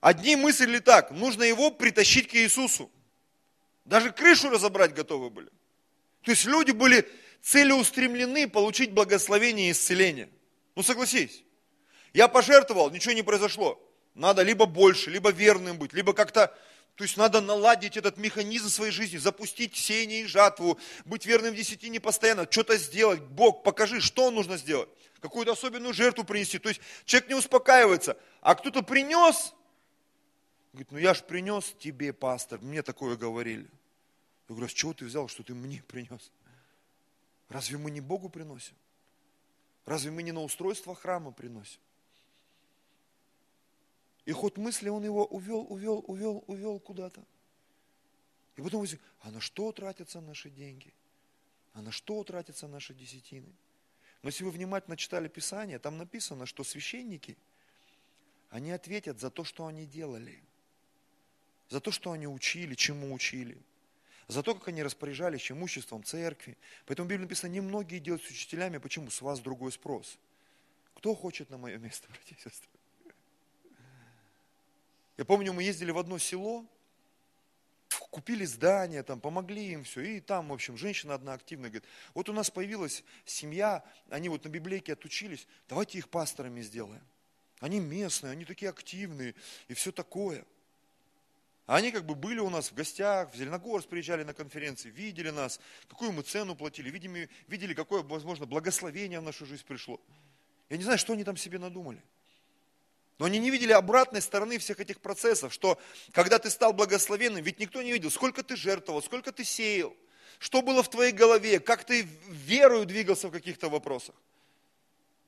[0.00, 2.90] Одни мыслили так, нужно его притащить к Иисусу.
[3.84, 5.48] Даже крышу разобрать готовы были.
[6.22, 7.08] То есть люди были
[7.42, 10.28] целеустремлены получить благословение и исцеление.
[10.76, 11.42] Ну согласись,
[12.12, 13.82] я пожертвовал, ничего не произошло.
[14.14, 16.54] Надо либо больше, либо верным быть, либо как-то,
[16.96, 21.56] то есть надо наладить этот механизм своей жизни, запустить сеяние и жатву, быть верным в
[21.56, 23.20] десятине постоянно, что-то сделать.
[23.20, 24.88] Бог, покажи, что нужно сделать.
[25.20, 26.58] Какую-то особенную жертву принести.
[26.58, 28.16] То есть человек не успокаивается.
[28.40, 29.54] А кто-то принес,
[30.72, 33.64] Говорит, ну я ж принес тебе, пастор, мне такое говорили.
[34.48, 36.30] Я говорю, а с чего ты взял, что ты мне принес?
[37.48, 38.74] Разве мы не Богу приносим?
[39.84, 41.80] Разве мы не на устройство храма приносим?
[44.26, 47.24] И ход мысли он его увел, увел, увел, увел куда-то.
[48.56, 50.92] И потом вы а на что тратятся наши деньги?
[51.72, 53.50] А на что тратятся наши десятины?
[54.22, 57.38] Но если вы внимательно читали Писание, там написано, что священники,
[58.50, 60.42] они ответят за то, что они делали
[61.68, 63.58] за то, что они учили, чему учили,
[64.26, 66.56] за то, как они распоряжались имуществом церкви.
[66.86, 69.10] Поэтому в Библии написано, немногие делают с учителями, почему?
[69.10, 70.18] С вас другой спрос.
[70.94, 72.70] Кто хочет на мое место, братья и сестры?
[75.16, 76.64] Я помню, мы ездили в одно село,
[78.10, 82.28] купили здание, там, помогли им все, и там, в общем, женщина одна активная говорит, вот
[82.28, 87.02] у нас появилась семья, они вот на библейке отучились, давайте их пасторами сделаем.
[87.58, 89.34] Они местные, они такие активные,
[89.66, 90.44] и все такое–
[91.68, 95.28] а они как бы были у нас в гостях, в Зеленогорск приезжали на конференции, видели
[95.28, 100.00] нас, какую мы цену платили, видели, видели какое, возможно, благословение в нашу жизнь пришло.
[100.70, 102.02] Я не знаю, что они там себе надумали.
[103.18, 105.78] Но они не видели обратной стороны всех этих процессов, что
[106.12, 109.94] когда ты стал благословенным, ведь никто не видел, сколько ты жертвовал, сколько ты сеял,
[110.38, 114.14] что было в твоей голове, как ты верою двигался в каких-то вопросах.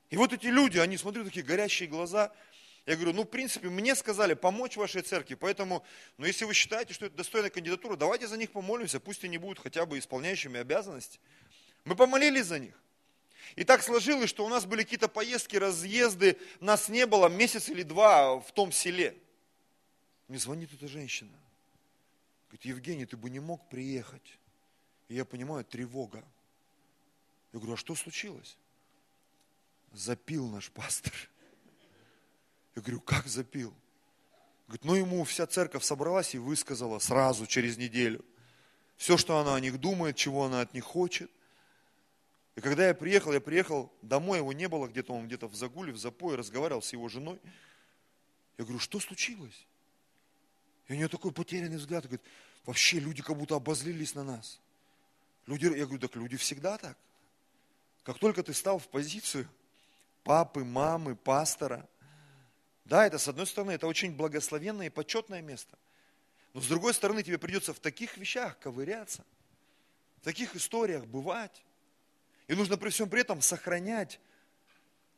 [0.09, 2.33] И вот эти люди, они, смотрю, такие горящие глаза–
[2.85, 5.83] я говорю, ну, в принципе, мне сказали помочь вашей церкви, поэтому,
[6.17, 9.59] ну, если вы считаете, что это достойная кандидатура, давайте за них помолимся, пусть они будут
[9.59, 11.19] хотя бы исполняющими обязанности.
[11.85, 12.81] Мы помолились за них.
[13.55, 17.83] И так сложилось, что у нас были какие-то поездки, разъезды, нас не было месяц или
[17.83, 19.15] два в том селе.
[20.27, 21.37] Мне звонит эта женщина.
[22.47, 24.37] Говорит, Евгений, ты бы не мог приехать.
[25.07, 26.23] И я понимаю, тревога.
[27.53, 28.57] Я говорю, а что случилось?
[29.91, 31.13] Запил наш пастор.
[32.75, 33.73] Я говорю, как запил?
[34.67, 38.23] Говорит, ну ему вся церковь собралась и высказала сразу, через неделю.
[38.95, 41.29] Все, что она о них думает, чего она от них хочет.
[42.55, 45.91] И когда я приехал, я приехал домой, его не было, где-то он где-то в загуле,
[45.91, 47.39] в запое, разговаривал с его женой.
[48.57, 49.65] Я говорю, что случилось?
[50.87, 52.21] И у нее такой потерянный взгляд, говорит,
[52.65, 54.59] вообще люди как будто обозлились на нас.
[55.47, 56.97] Люди, я говорю, так люди всегда так.
[58.03, 59.47] Как только ты стал в позицию
[60.23, 61.87] папы, мамы, пастора,
[62.91, 65.77] да, это с одной стороны, это очень благословенное и почетное место.
[66.53, 69.23] Но с другой стороны, тебе придется в таких вещах ковыряться,
[70.17, 71.63] в таких историях бывать.
[72.49, 74.19] И нужно при всем при этом сохранять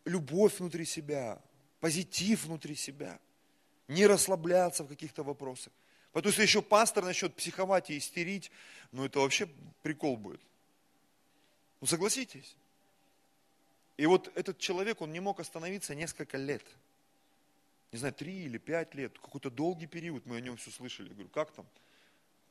[0.06, 1.42] любовь внутри себя,
[1.80, 3.20] позитив внутри себя,
[3.88, 5.74] не расслабляться в каких-то вопросах.
[6.12, 8.52] Потому что еще пастор начнет психовать и истерить,
[8.92, 9.50] ну это вообще
[9.82, 10.42] прикол будет.
[11.82, 12.56] Ну согласитесь.
[13.98, 16.64] И вот этот человек, он не мог остановиться несколько лет.
[17.94, 21.10] Не знаю, три или пять лет, какой-то долгий период, мы о нем все слышали.
[21.10, 21.68] Я говорю, как там?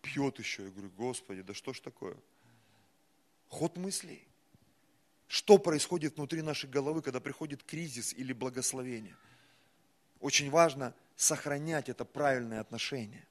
[0.01, 0.63] Пьет еще.
[0.63, 2.17] Я говорю, Господи, да что ж такое?
[3.49, 4.25] Ход мыслей.
[5.27, 9.17] Что происходит внутри нашей головы, когда приходит кризис или благословение?
[10.21, 13.27] Очень важно сохранять это правильное отношение.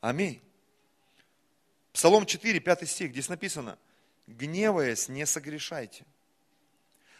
[0.00, 0.40] Аминь.
[1.92, 3.78] Псалом 4, 5 стих, здесь написано,
[4.26, 6.06] гневаясь, не согрешайте.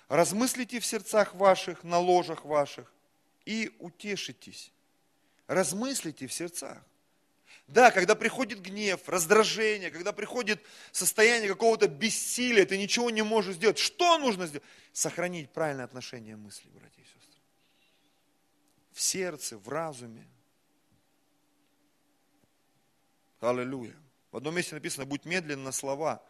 [0.08, 2.90] Размыслите в сердцах ваших, на ложах ваших,
[3.48, 4.70] и утешитесь.
[5.46, 6.84] Размыслите в сердцах.
[7.66, 13.78] Да, когда приходит гнев, раздражение, когда приходит состояние какого-то бессилия, ты ничего не можешь сделать.
[13.78, 14.66] Что нужно сделать?
[14.92, 17.40] Сохранить правильное отношение мыслей, братья и сестры.
[18.92, 20.28] В сердце, в разуме.
[23.40, 23.96] Аллилуйя.
[24.30, 26.22] В одном месте написано, будь медлен на слова.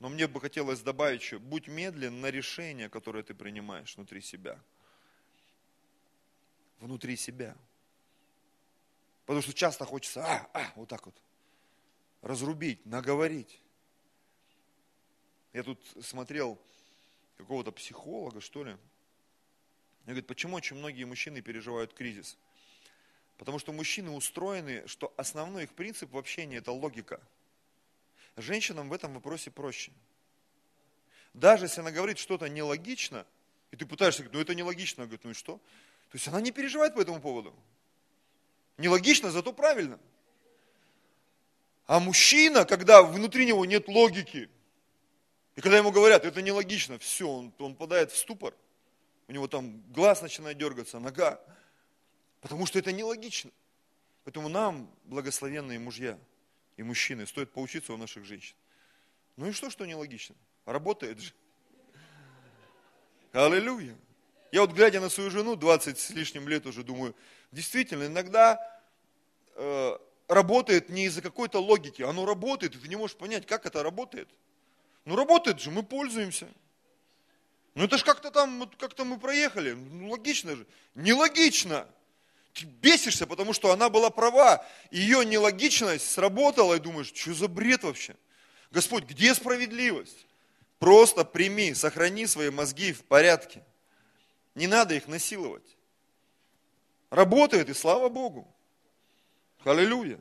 [0.00, 4.60] Но мне бы хотелось добавить еще, будь медлен на решение, которое ты принимаешь внутри себя.
[6.82, 7.56] Внутри себя.
[9.24, 11.14] Потому что часто хочется, а, а, вот так вот,
[12.22, 13.60] разрубить, наговорить.
[15.52, 16.58] Я тут смотрел
[17.36, 18.72] какого-то психолога, что ли.
[18.72, 18.78] Он
[20.06, 22.36] говорит, почему очень многие мужчины переживают кризис?
[23.38, 27.20] Потому что мужчины устроены, что основной их принцип в общении– это логика.
[28.36, 29.92] Женщинам в этом вопросе проще.
[31.32, 33.24] Даже если она говорит что-то нелогично,
[33.70, 35.60] и ты пытаешься говорить, ну это нелогично, она говорит, ну и что?
[36.12, 37.54] То есть она не переживает по этому поводу.
[38.76, 39.98] Нелогично, зато правильно.
[41.86, 44.50] А мужчина, когда внутри него нет логики,
[45.56, 48.54] и когда ему говорят, это нелогично, все, он, он падает в ступор,
[49.26, 51.40] у него там глаз начинает дергаться, нога,
[52.42, 53.50] потому что это нелогично.
[54.24, 56.18] Поэтому нам, благословенные мужья
[56.76, 58.54] и мужчины, стоит поучиться у наших женщин.
[59.36, 60.36] Ну и что, что нелогично?
[60.66, 61.32] Работает же.
[63.32, 63.96] Аллилуйя.
[64.52, 67.16] Я вот глядя на свою жену, 20 с лишним лет уже думаю,
[67.52, 68.60] действительно, иногда
[69.54, 73.82] э, работает не из-за какой-то логики, оно работает, и ты не можешь понять, как это
[73.82, 74.28] работает.
[75.06, 76.48] Ну работает же, мы пользуемся.
[77.74, 80.66] Ну это ж как-то там, как-то мы проехали, ну логично же.
[80.94, 81.88] Нелогично.
[82.52, 84.66] Ты бесишься, потому что она была права.
[84.90, 88.14] Ее нелогичность сработала, и думаешь, что за бред вообще?
[88.70, 90.26] Господь, где справедливость?
[90.78, 93.64] Просто прими, сохрани свои мозги в порядке.
[94.54, 95.76] Не надо их насиловать.
[97.10, 98.52] Работает, и слава Богу.
[99.64, 100.20] Аллилуйя.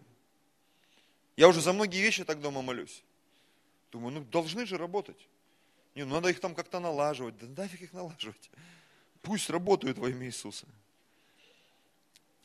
[1.35, 3.03] Я уже за многие вещи так дома молюсь.
[3.91, 5.27] Думаю, ну должны же работать.
[5.95, 7.37] Не, ну надо их там как-то налаживать.
[7.37, 8.49] Да нафиг их налаживать.
[9.21, 10.65] Пусть работают во имя Иисуса.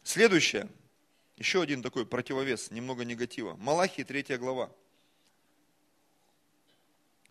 [0.03, 0.69] Следующее.
[1.37, 3.57] Еще один такой противовес, немного негатива.
[3.57, 4.71] Малахии, третья глава.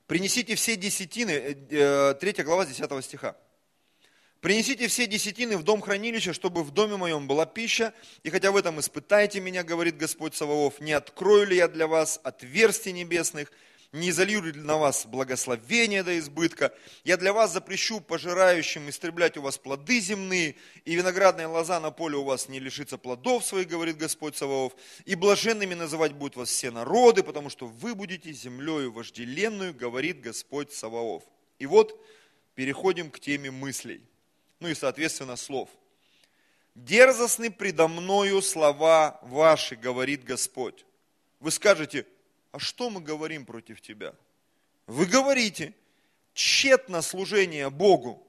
[0.06, 3.36] Принесите все десятины, э, э, третья глава 10 стиха.
[4.45, 8.55] Принесите все десятины в дом хранилища, чтобы в доме моем была пища, и хотя в
[8.55, 13.51] этом испытайте меня, говорит Господь Саваоф, не открою ли я для вас отверстий небесных,
[13.91, 16.71] не изолью ли на вас благословение до избытка,
[17.03, 20.53] я для вас запрещу пожирающим истреблять у вас плоды земные,
[20.84, 24.73] и виноградная лоза на поле у вас не лишится плодов своих, говорит Господь Саваоф,
[25.05, 30.71] и блаженными называть будут вас все народы, потому что вы будете землею вожделенную, говорит Господь
[30.71, 31.23] Саваоф.
[31.58, 31.99] И вот
[32.53, 34.03] переходим к теме мыслей
[34.60, 35.70] ну и, соответственно, слов.
[36.76, 40.86] Дерзостны предо мною слова ваши, говорит Господь.
[41.39, 42.06] Вы скажете,
[42.52, 44.13] а что мы говорим против тебя?
[44.88, 45.74] Вы говорите,
[46.34, 48.22] тщетно служение Богу.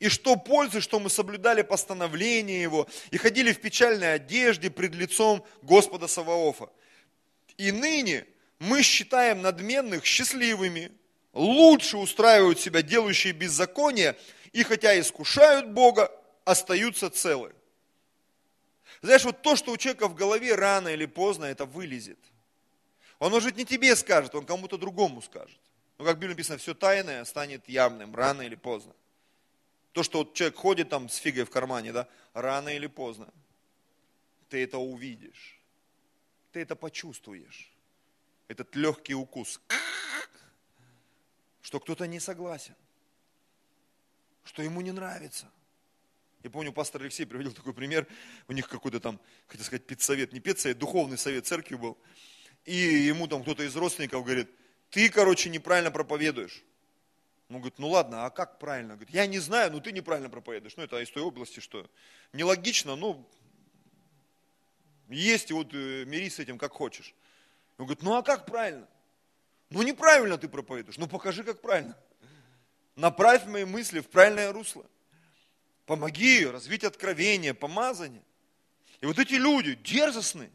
[0.00, 5.44] И что пользы, что мы соблюдали постановление Его и ходили в печальной одежде пред лицом
[5.62, 6.68] Господа Саваофа.
[7.56, 8.26] И ныне
[8.58, 10.90] мы считаем надменных счастливыми,
[11.32, 14.16] лучше устраивают себя делающие беззаконие,
[14.54, 16.10] и хотя искушают Бога,
[16.44, 17.52] остаются целы.
[19.02, 22.20] Знаешь, вот то, что у человека в голове рано или поздно, это вылезет.
[23.18, 25.58] Он, может, не тебе скажет, он кому-то другому скажет.
[25.98, 28.94] Но, как в Библии написано, все тайное станет явным, рано или поздно.
[29.90, 33.34] То, что вот человек ходит там с фигой в кармане, да, рано или поздно,
[34.50, 35.58] ты это увидишь.
[36.52, 37.72] Ты это почувствуешь.
[38.46, 39.60] Этот легкий укус.
[41.60, 42.76] Что кто-то не согласен
[44.44, 45.50] что ему не нравится.
[46.42, 48.06] Я помню, пастор Алексей приводил такой пример,
[48.48, 51.96] у них какой-то там, хотел сказать, педсовет, не педсовет, духовный совет церкви был.
[52.66, 54.50] И ему там кто-то из родственников говорит,
[54.90, 56.62] ты, короче, неправильно проповедуешь.
[57.48, 58.94] Он говорит, ну ладно, а как правильно?
[58.94, 60.76] Говорит, я не знаю, но ты неправильно проповедуешь.
[60.76, 61.88] Ну это из той области, что
[62.32, 63.26] нелогично, но
[65.08, 67.14] есть, и вот э, мирись с этим как хочешь.
[67.78, 68.88] Он говорит, ну а как правильно?
[69.70, 71.96] Ну неправильно ты проповедуешь, ну покажи, как правильно.
[72.96, 74.86] Направь мои мысли в правильное русло.
[75.86, 78.22] Помоги развить откровение, помазание.
[79.00, 80.50] И вот эти люди дерзостные,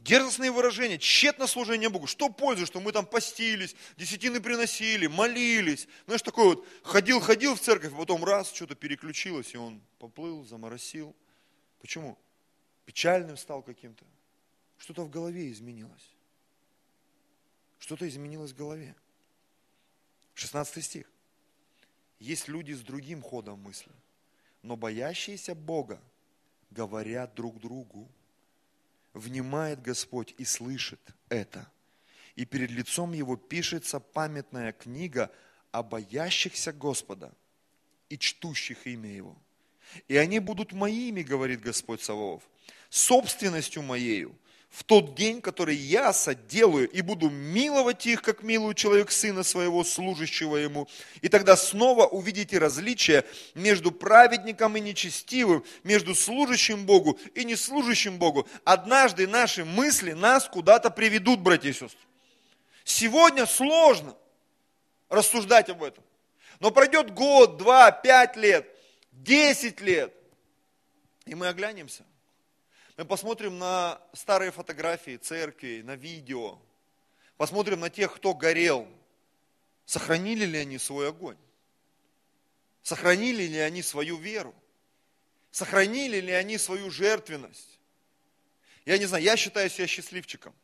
[0.00, 2.06] дерзостные выражения, тщетно служение Богу.
[2.06, 5.88] Что пользы, что мы там постились, десятины приносили, молились.
[6.06, 11.16] Знаешь, такой вот ходил-ходил в церковь, потом раз, что-то переключилось, и он поплыл, заморосил.
[11.80, 12.18] Почему?
[12.84, 14.04] Печальным стал каким-то.
[14.78, 16.10] Что-то в голове изменилось.
[17.78, 18.94] Что-то изменилось в голове.
[20.34, 21.11] 16 стих.
[22.22, 23.90] Есть люди с другим ходом мысли,
[24.62, 26.00] но боящиеся Бога
[26.70, 28.08] говорят друг другу.
[29.12, 31.68] Внимает Господь и слышит это.
[32.36, 35.32] И перед лицом Его пишется памятная книга
[35.72, 37.34] о боящихся Господа
[38.08, 39.36] и чтущих имя Его.
[40.06, 42.48] И они будут моими, говорит Господь Саваоф,
[42.88, 44.38] собственностью моею,
[44.72, 49.84] в тот день, который я соделаю, и буду миловать их, как милую человек сына своего,
[49.84, 50.88] служащего ему.
[51.20, 58.48] И тогда снова увидите различие между праведником и нечестивым, между служащим Богу и неслужащим Богу.
[58.64, 62.00] Однажды наши мысли нас куда-то приведут, братья и сестры.
[62.82, 64.16] Сегодня сложно
[65.10, 66.02] рассуждать об этом.
[66.60, 68.66] Но пройдет год, два, пять лет,
[69.10, 70.14] десять лет,
[71.26, 72.04] и мы оглянемся
[73.02, 76.60] мы посмотрим на старые фотографии церкви, на видео,
[77.36, 78.86] посмотрим на тех, кто горел.
[79.86, 81.36] Сохранили ли они свой огонь?
[82.84, 84.54] Сохранили ли они свою веру?
[85.50, 87.80] Сохранили ли они свою жертвенность?
[88.86, 90.54] Я не знаю, я считаю себя счастливчиком.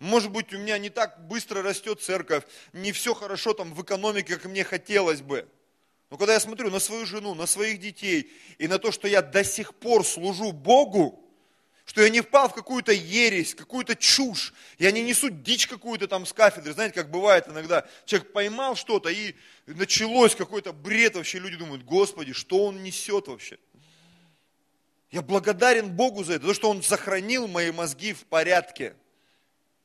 [0.00, 4.36] Может быть, у меня не так быстро растет церковь, не все хорошо там в экономике,
[4.36, 5.48] как мне хотелось бы.
[6.10, 9.22] Но когда я смотрю на свою жену, на своих детей и на то, что я
[9.22, 11.24] до сих пор служу Богу,
[11.98, 14.54] что я не впал в какую-то ересь, какую-то чушь.
[14.78, 16.72] Я не несу дичь какую-то там с кафедры.
[16.72, 19.34] Знаете, как бывает иногда, человек поймал что-то и
[19.66, 21.40] началось какой-то бред вообще.
[21.40, 23.58] Люди думают, Господи, что он несет вообще?
[25.10, 28.94] Я благодарен Богу за это, за то, что Он сохранил мои мозги в порядке.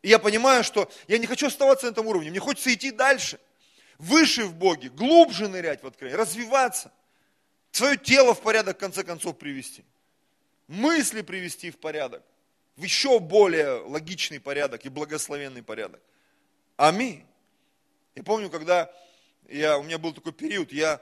[0.03, 3.39] И я понимаю, что я не хочу оставаться на этом уровне, мне хочется идти дальше,
[3.97, 6.91] выше в Боге, глубже нырять в откровение, развиваться,
[7.71, 9.83] свое тело в порядок в конце концов привести
[10.73, 12.23] мысли привести в порядок,
[12.75, 16.01] в еще более логичный порядок и благословенный порядок.
[16.75, 17.25] Аминь.
[18.15, 18.91] Я помню, когда
[19.47, 21.01] я, у меня был такой период, я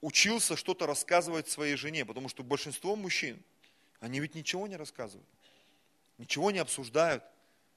[0.00, 3.42] учился что-то рассказывать своей жене, потому что большинство мужчин,
[4.00, 5.28] они ведь ничего не рассказывают,
[6.18, 7.22] ничего не обсуждают.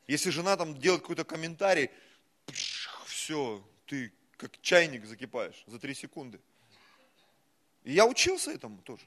[0.07, 1.89] Если жена там делает какой-то комментарий,
[3.05, 6.39] все, ты как чайник закипаешь за три секунды.
[7.83, 9.05] И я учился этому тоже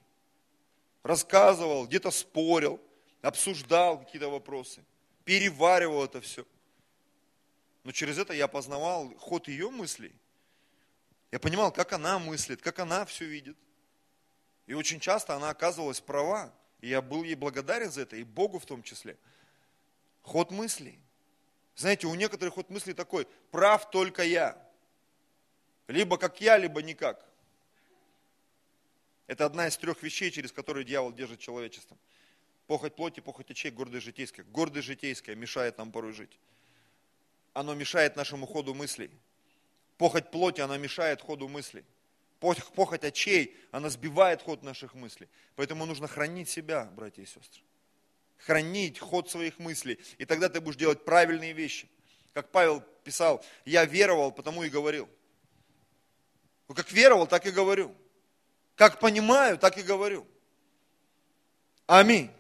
[1.03, 2.81] рассказывал, где-то спорил,
[3.23, 4.85] обсуждал какие-то вопросы,
[5.25, 6.47] переваривал это все.
[7.85, 10.15] Но через это я познавал ход ее мыслей.
[11.31, 13.57] Я понимал, как она мыслит, как она все видит.
[14.67, 16.53] И очень часто она оказывалась права.
[16.81, 19.17] И я был ей благодарен за это, и Богу в том числе.
[20.23, 20.99] Ход мыслей.
[21.77, 24.57] Знаете, у некоторых ход мыслей такой, прав только я.
[25.89, 27.27] Либо как я, либо никак.
[29.31, 31.97] Это одна из трех вещей, через которые дьявол держит человечество.
[32.67, 34.45] Похоть плоти, похоть очей, гордость житейская.
[34.47, 36.37] Гордость житейская мешает нам порой жить.
[37.53, 39.09] Оно мешает нашему ходу мыслей.
[39.99, 41.85] Похоть плоти, она мешает ходу мыслей.
[42.41, 45.29] Похоть очей, она сбивает ход наших мыслей.
[45.55, 47.63] Поэтому нужно хранить себя, братья и сестры.
[48.37, 50.01] Хранить ход своих мыслей.
[50.19, 51.89] И тогда ты будешь делать правильные вещи.
[52.33, 55.09] Как Павел писал, я веровал, потому и говорил.
[56.67, 57.95] Ну, как веровал, так и говорю.
[58.81, 60.27] Как понимаю, так и говорю.
[61.87, 62.31] Аминь.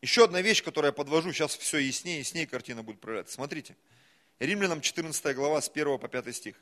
[0.00, 3.34] Еще одна вещь, которую я подвожу, сейчас все яснее и яснее картина будет проявляться.
[3.34, 3.76] Смотрите.
[4.38, 6.56] Римлянам 14 глава с 1 по 5 стих.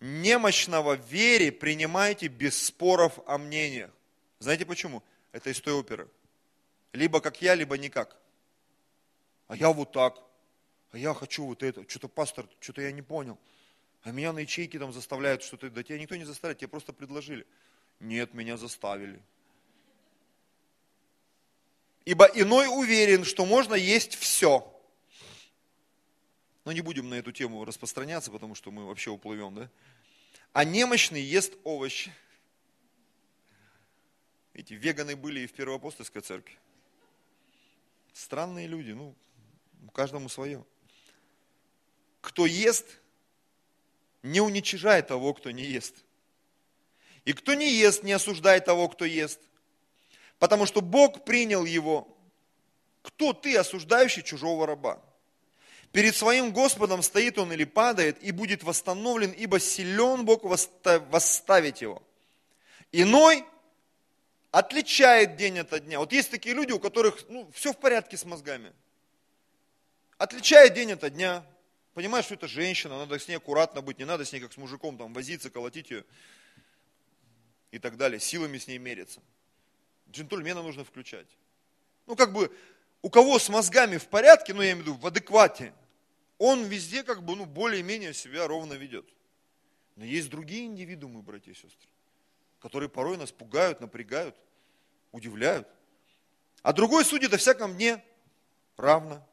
[0.00, 3.90] Немощного в вере принимайте без споров о мнениях.
[4.38, 5.02] Знаете почему?
[5.30, 6.08] Это из той оперы.
[6.94, 8.16] Либо как я, либо никак.
[9.46, 10.18] А я вот так.
[10.90, 11.86] А я хочу вот это.
[11.86, 13.38] Что-то пастор, что-то я не понял.
[14.04, 15.70] А меня на ячейке там заставляют что-то.
[15.70, 17.46] Да тебя никто не заставляет, тебе просто предложили.
[18.00, 19.20] Нет, меня заставили.
[22.04, 24.70] Ибо иной уверен, что можно есть все.
[26.66, 29.70] Но не будем на эту тему распространяться, потому что мы вообще уплывем, да?
[30.52, 32.12] А немощный ест овощи.
[34.52, 36.56] Эти веганы были и в Первоапостольской церкви.
[38.12, 39.14] Странные люди, ну,
[39.94, 40.62] каждому свое.
[42.20, 42.86] Кто ест,
[44.24, 45.94] не уничижай того, кто не ест.
[47.24, 49.38] И кто не ест, не осуждай того, кто ест.
[50.38, 52.08] Потому что Бог принял его.
[53.02, 55.00] Кто ты, осуждающий чужого раба?
[55.92, 62.02] Перед своим Господом стоит он или падает, и будет восстановлен, ибо силен Бог восставить его.
[62.92, 63.44] Иной
[64.50, 65.98] отличает день от дня.
[65.98, 68.72] Вот есть такие люди, у которых ну, все в порядке с мозгами.
[70.16, 71.44] Отличает день от дня.
[71.94, 74.56] Понимаешь, что это женщина, надо с ней аккуратно быть, не надо с ней как с
[74.56, 76.04] мужиком там возиться, колотить ее
[77.70, 79.22] и так далее, силами с ней мериться.
[80.10, 81.28] Джентльмена нужно включать.
[82.06, 82.54] Ну, как бы,
[83.00, 85.72] у кого с мозгами в порядке, ну, я имею в виду, в адеквате,
[86.38, 89.06] он везде как бы, ну, более-менее себя ровно ведет.
[89.94, 91.88] Но есть другие индивидуумы, братья и сестры,
[92.58, 94.34] которые порой нас пугают, напрягают,
[95.12, 95.68] удивляют.
[96.62, 98.04] А другой судит о всяком дне
[98.76, 99.24] равно.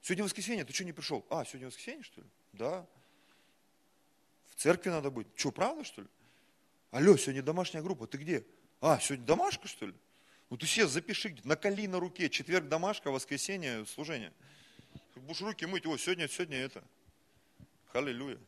[0.00, 1.26] Сегодня воскресенье, ты что не пришел?
[1.30, 2.26] А, сегодня воскресенье, что ли?
[2.52, 2.86] Да.
[4.46, 5.26] В церкви надо быть.
[5.34, 6.08] Что, правда, что ли?
[6.90, 8.44] Алло, сегодня домашняя группа, ты где?
[8.80, 9.94] А, сегодня домашка, что ли?
[10.50, 14.32] Ну ты себе запиши, наколи на руке, четверг домашка, воскресенье служение.
[15.14, 16.82] Будешь руки мыть, о, сегодня, сегодня это.
[17.92, 18.38] Халилюя.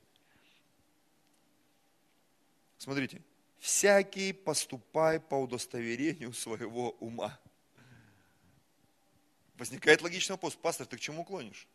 [2.78, 3.22] Смотрите,
[3.58, 7.38] всякий поступай по удостоверению своего ума.
[9.60, 11.68] Возникает логичный вопрос, пастор, ты к чему клонишь?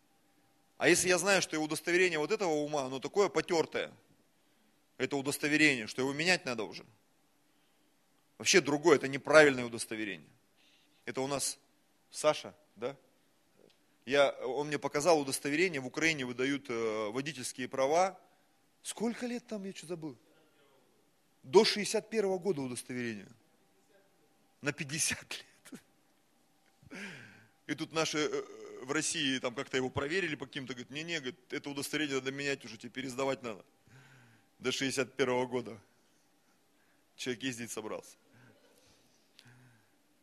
[0.79, 3.93] А если я знаю, что удостоверение вот этого ума, оно такое потертое,
[4.97, 6.83] это удостоверение, что его менять надо уже.
[8.39, 10.31] Вообще другое, это неправильное удостоверение.
[11.05, 11.59] Это у нас
[12.09, 12.97] Саша, да?
[14.07, 18.19] Я, он мне показал удостоверение, в Украине выдают э, водительские права.
[18.81, 20.17] Сколько лет там, я что забыл?
[21.43, 23.29] До 61 -го года удостоверение.
[24.61, 25.81] На 50 лет.
[27.68, 28.43] И тут наши э,
[28.84, 32.63] в России там как-то его проверили по каким-то, говорят, не-не, говорит, это удостоверение надо менять
[32.66, 33.66] уже, теперь издавать надо.
[34.59, 35.82] До 61 -го года.
[37.16, 38.18] Человек ездить собрался.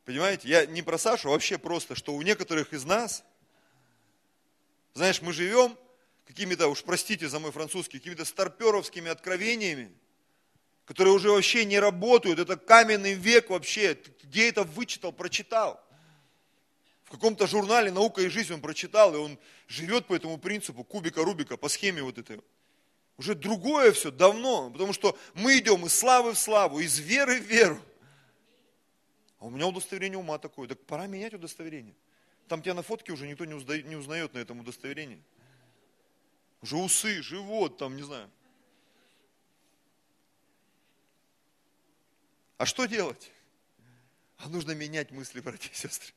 [0.05, 3.25] Понимаете, я не про Сашу, а вообще просто, что у некоторых из нас,
[4.95, 5.79] знаешь, мы живем
[6.27, 9.93] какими-то, уж простите за мой французский, какими-то старперовскими откровениями,
[10.85, 12.39] которые уже вообще не работают.
[12.39, 13.99] Это каменный век вообще.
[14.23, 15.83] Где это вычитал, прочитал?
[17.13, 19.39] Каком-то журнале «Наука и жизнь» он прочитал, и он
[19.69, 22.41] живет по этому принципу кубика Рубика, по схеме вот этой.
[23.19, 24.71] Уже другое все, давно.
[24.71, 27.79] Потому что мы идем из славы в славу, из веры в веру.
[29.39, 30.67] А у меня удостоверение ума такое.
[30.67, 31.95] Так пора менять удостоверение.
[32.49, 35.23] Там тебя на фотке уже никто не узнает, не узнает на этом удостоверении.
[36.63, 38.31] Уже усы, живот, там, не знаю.
[42.57, 43.31] А что делать?
[44.39, 46.15] А нужно менять мысли, братья и сестры.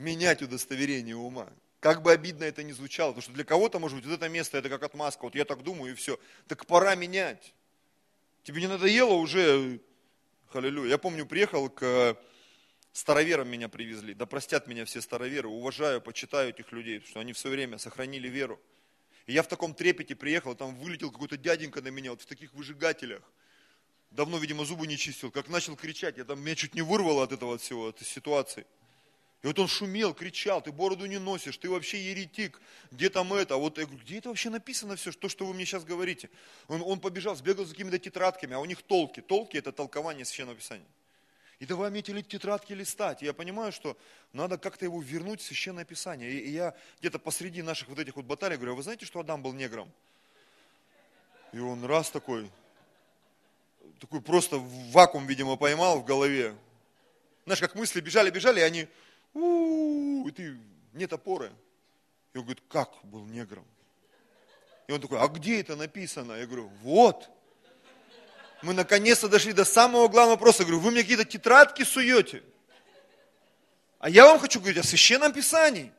[0.00, 1.52] Менять удостоверение ума.
[1.78, 4.56] Как бы обидно это ни звучало, потому что для кого-то, может быть, вот это место,
[4.56, 6.18] это как отмазка, вот я так думаю и все.
[6.48, 7.54] Так пора менять.
[8.42, 9.78] Тебе не надоело уже
[10.48, 10.88] Халилюя.
[10.88, 12.16] Я помню, приехал к
[12.92, 14.14] староверам меня привезли.
[14.14, 15.48] Да простят меня все староверы.
[15.48, 18.58] Уважаю, почитаю этих людей, потому что они в свое время сохранили веру.
[19.26, 22.54] И я в таком трепете приехал, там вылетел какой-то дяденька на меня, вот в таких
[22.54, 23.22] выжигателях.
[24.10, 25.30] Давно, видимо, зубы не чистил.
[25.30, 28.66] Как начал кричать, я там, меня чуть не вырвало от этого всего, от этой ситуации.
[29.42, 32.60] И вот он шумел, кричал, ты бороду не носишь, ты вообще еретик,
[32.90, 33.56] где там это?
[33.56, 36.28] Вот я говорю, где это вообще написано все, то, что вы мне сейчас говорите?
[36.68, 39.20] Он, он побежал, сбегал за какими-то тетрадками, а у них толки.
[39.20, 40.86] Толки это толкование священного писания.
[41.58, 43.22] И давай мне эти тетрадки листать.
[43.22, 43.96] И я понимаю, что
[44.34, 46.30] надо как-то его вернуть в священное писание.
[46.30, 49.20] И, и я где-то посреди наших вот этих вот баталий говорю, а вы знаете, что
[49.20, 49.90] Адам был негром?
[51.52, 52.50] И он раз такой,
[54.00, 56.54] такой просто вакуум, видимо, поймал в голове.
[57.44, 58.88] Знаешь, как мысли бежали, бежали, и они
[59.34, 60.58] у, и ты,
[60.92, 61.52] нет опоры.
[62.32, 63.64] И он говорит, как был негром?
[64.86, 66.32] И он такой, а где это написано?
[66.32, 67.28] Я говорю, вот.
[68.62, 70.62] Мы наконец-то дошли до самого главного вопроса.
[70.62, 72.42] Я говорю, вы мне какие-то тетрадки суете?
[73.98, 75.92] А я вам хочу говорить о священном писании.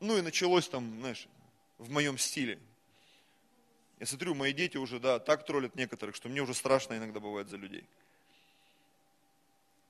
[0.00, 1.28] Ну и началось там, знаешь,
[1.78, 2.58] в моем стиле.
[4.00, 7.48] Я смотрю, мои дети уже, да, так троллят некоторых, что мне уже страшно иногда бывает
[7.48, 7.84] за людей.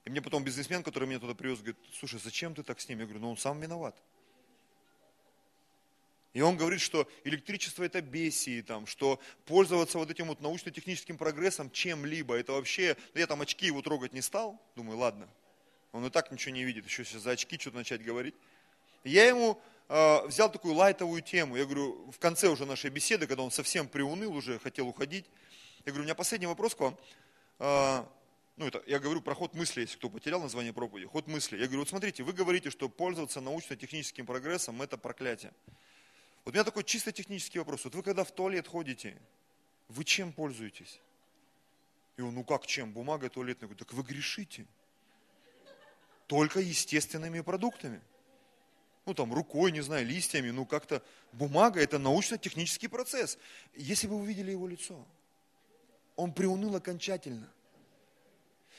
[0.05, 2.99] И мне потом бизнесмен, который меня туда привез, говорит, слушай, зачем ты так с ним?
[2.99, 3.97] Я говорю, ну он сам виноват.
[6.33, 11.71] И он говорит, что электричество это бесии, там, что пользоваться вот этим вот научно-техническим прогрессом
[11.71, 15.29] чем-либо, это вообще, ну, я там очки его трогать не стал, думаю, ладно,
[15.93, 18.35] он и так ничего не видит, еще сейчас за очки что-то начать говорить.
[19.05, 23.43] Я ему э, взял такую лайтовую тему, я говорю, в конце уже нашей беседы, когда
[23.43, 25.27] он совсем приуныл уже, хотел уходить,
[25.85, 26.99] я говорю, у меня последний вопрос к вам,
[27.59, 28.05] э,
[28.57, 31.57] ну это я говорю про ход мысли, если кто потерял название проповеди, ход мысли.
[31.57, 35.53] Я говорю, вот смотрите, вы говорите, что пользоваться научно-техническим прогрессом это проклятие.
[36.45, 37.85] Вот у меня такой чисто технический вопрос.
[37.85, 39.17] Вот вы когда в туалет ходите,
[39.89, 41.01] вы чем пользуетесь?
[42.17, 42.93] И он, ну как чем?
[42.93, 43.67] Бумагой туалетной.
[43.67, 44.67] Я говорю, так вы грешите.
[46.27, 48.01] Только естественными продуктами.
[49.07, 53.39] ну там рукой, не знаю, листьями, ну как-то бумага это научно-технический процесс.
[53.75, 55.07] Если бы вы увидели его лицо,
[56.17, 57.51] он приуныл окончательно.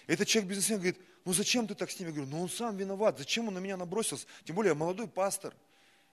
[0.08, 2.10] Этот человек бизнесмен говорит, ну зачем ты так с ними?
[2.10, 4.28] Я говорю, ну он сам виноват, зачем он на меня набросился?
[4.44, 5.54] Тем более я молодой пастор,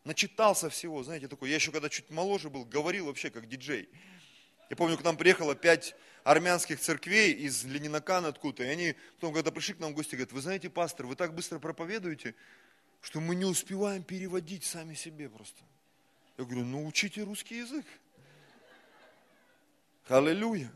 [0.04, 1.50] начитался всего, знаете, такой.
[1.50, 3.88] Я еще когда чуть моложе был, говорил вообще как диджей.
[4.68, 9.50] Я помню, к нам приехало пять армянских церквей из Ленинакана откуда-то, и они потом, когда
[9.50, 12.34] пришли к нам в гости, говорят, вы знаете, пастор, вы так быстро проповедуете,
[13.00, 15.60] что мы не успеваем переводить сами себе просто.
[16.38, 17.84] Я говорю, ну учите русский язык.
[20.08, 20.70] Аллилуйя.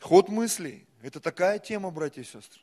[0.00, 0.86] Ход мыслей.
[1.04, 2.62] Это такая тема, братья и сестры.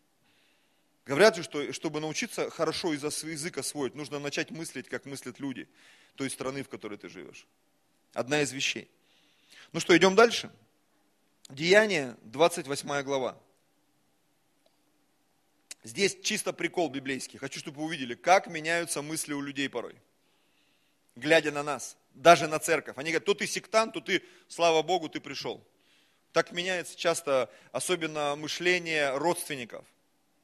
[1.06, 5.70] Говорят же, что чтобы научиться хорошо языка освоить, нужно начать мыслить, как мыслят люди
[6.16, 7.46] той страны, в которой ты живешь.
[8.14, 8.90] Одна из вещей.
[9.74, 10.52] Ну что, идем дальше.
[11.50, 13.38] Деяние, 28 глава.
[15.84, 17.38] Здесь чисто прикол библейский.
[17.38, 19.96] Хочу, чтобы вы увидели, как меняются мысли у людей порой.
[21.16, 22.98] Глядя на нас, даже на церковь.
[22.98, 25.64] Они говорят, то ты сектант, то ты, слава Богу, ты пришел.
[26.34, 29.86] Так меняется часто, особенно мышление родственников.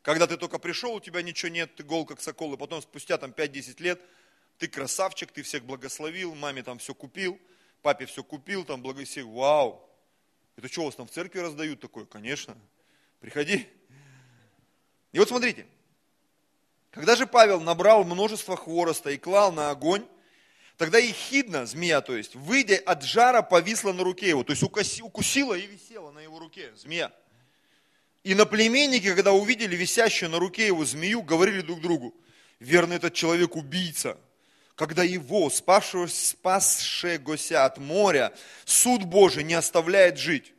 [0.02, 3.18] Когда ты только пришел, у тебя ничего нет, ты гол как сокол, и потом спустя
[3.18, 4.02] там 5-10 лет
[4.58, 7.40] ты красавчик, ты всех благословил, маме там все купил,
[7.82, 9.90] папе все купил, там благословил, вау.
[10.56, 12.06] Это что, у вас там в церкви раздают такое?
[12.06, 12.58] Конечно.
[13.20, 13.68] Приходи.
[15.12, 15.68] И вот смотрите,
[16.92, 20.08] когда же Павел набрал множество хвороста и клал на огонь,
[20.78, 24.64] тогда ехидна, змея, то есть, выйдя от жара, повисла на руке его, то есть
[25.02, 27.12] укусила и висела на его руке, змея.
[28.24, 32.16] И наплеменники, когда увидели висящую на руке его змею, говорили друг другу,
[32.60, 34.18] верно, этот человек убийца,
[34.76, 38.34] когда его, спасшего, спасшегося от моря,
[38.66, 40.54] суд Божий не оставляет жить.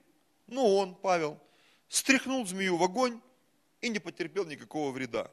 [0.46, 1.38] Ну, он, Павел,
[1.88, 3.20] стряхнул змею в огонь
[3.80, 5.30] и не потерпел никакого вреда.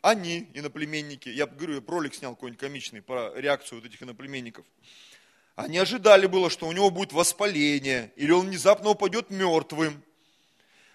[0.00, 4.64] Они, иноплеменники, я говорю, я пролик снял какой-нибудь комичный про реакцию вот этих иноплеменников.
[5.56, 10.02] Они ожидали было, что у него будет воспаление, или он внезапно упадет мертвым.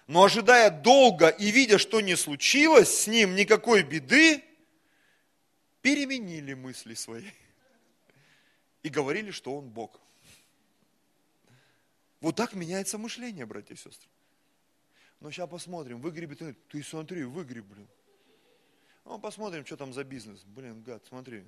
[0.06, 4.42] Но ожидая долго и видя, что не случилось с ним никакой беды,
[5.82, 7.28] переменили мысли свои
[8.82, 10.00] и говорили, что он Бог.
[12.20, 14.08] Вот так меняется мышление, братья и сестры.
[15.20, 17.86] Но сейчас посмотрим, выгребет, ты смотри, выгреб, блин.
[19.04, 20.42] Ну, посмотрим, что там за бизнес.
[20.44, 21.44] Блин, гад, смотри,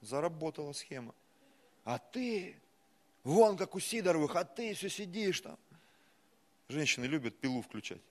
[0.00, 1.14] заработала схема.
[1.84, 2.60] А ты,
[3.24, 5.58] вон как у Сидоровых, а ты все сидишь там.
[6.68, 8.02] Женщины любят пилу включать.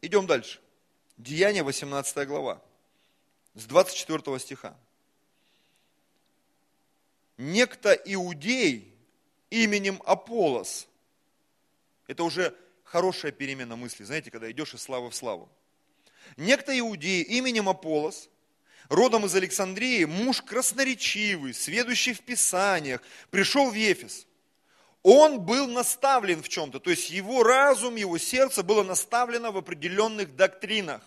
[0.00, 0.60] Идем дальше.
[1.16, 2.60] Деяние, 18 глава,
[3.54, 4.76] с 24 стиха.
[7.36, 8.92] Некто иудей
[9.50, 10.88] именем Аполос.
[12.08, 15.48] Это уже хорошая перемена мысли, знаете, когда идешь из славы в славу.
[16.36, 18.28] Некто иудей именем Аполос,
[18.88, 23.00] родом из Александрии, муж красноречивый, сведущий в Писаниях,
[23.30, 24.26] пришел в Ефес.
[25.02, 30.34] Он был наставлен в чем-то, то есть его разум, его сердце было наставлено в определенных
[30.34, 31.02] доктринах.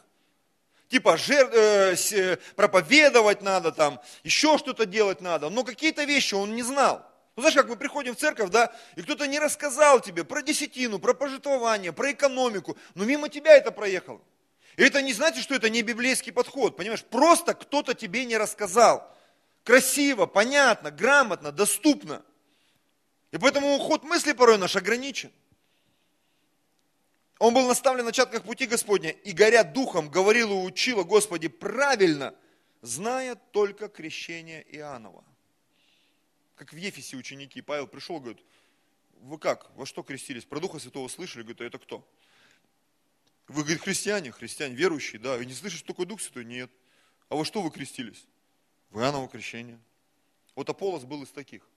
[0.87, 6.55] Типа жер, э, э, проповедовать надо там, еще что-то делать надо, но какие-то вещи он
[6.55, 7.05] не знал.
[7.35, 10.97] Ну, знаешь, как мы приходим в церковь, да, и кто-то не рассказал тебе про десятину,
[10.97, 14.21] про пожитование, про экономику, но мимо тебя это проехало.
[14.77, 17.03] Это не значит, что это не библейский подход, понимаешь?
[17.03, 19.11] Просто кто-то тебе не рассказал.
[19.63, 22.23] Красиво, понятно, грамотно, доступно.
[23.31, 25.31] И поэтому ход мысли порой наш ограничен.
[27.39, 31.49] Он был наставлен на начатках пути Господня, и горя духом, говорил и учил о Господе
[31.49, 32.35] правильно,
[32.81, 35.23] зная только крещение Иоаннова.
[36.55, 38.43] Как в Ефесе ученики, Павел пришел, говорит,
[39.21, 40.45] вы как, во что крестились?
[40.45, 41.41] Про Духа Святого слышали?
[41.41, 42.07] Говорит, а это кто?
[43.47, 45.41] Вы, говорит, христиане, христиане, верующие, да.
[45.41, 46.45] И не слышишь, что такой Дух Святой?
[46.45, 46.69] Нет.
[47.29, 48.25] А во что вы крестились?
[48.89, 49.79] В Иоанново крещение.
[50.55, 51.67] Вот Аполос был из таких.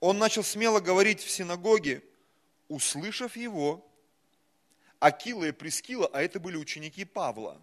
[0.00, 2.02] Он начал смело говорить в синагоге,
[2.68, 3.84] услышав его,
[5.00, 7.60] Акила и Прескила, а это были ученики Павла,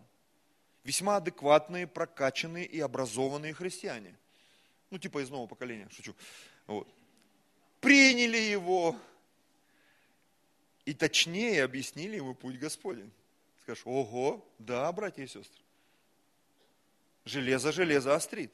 [0.83, 4.15] весьма адекватные, прокачанные и образованные христиане.
[4.89, 6.15] Ну, типа из нового поколения, шучу.
[6.67, 6.87] Вот.
[7.81, 8.95] Приняли его,
[10.86, 13.11] и точнее объяснили ему путь Господень.
[13.61, 15.63] Скажешь, ого, да, братья и сестры.
[17.25, 18.51] Железо железо острит.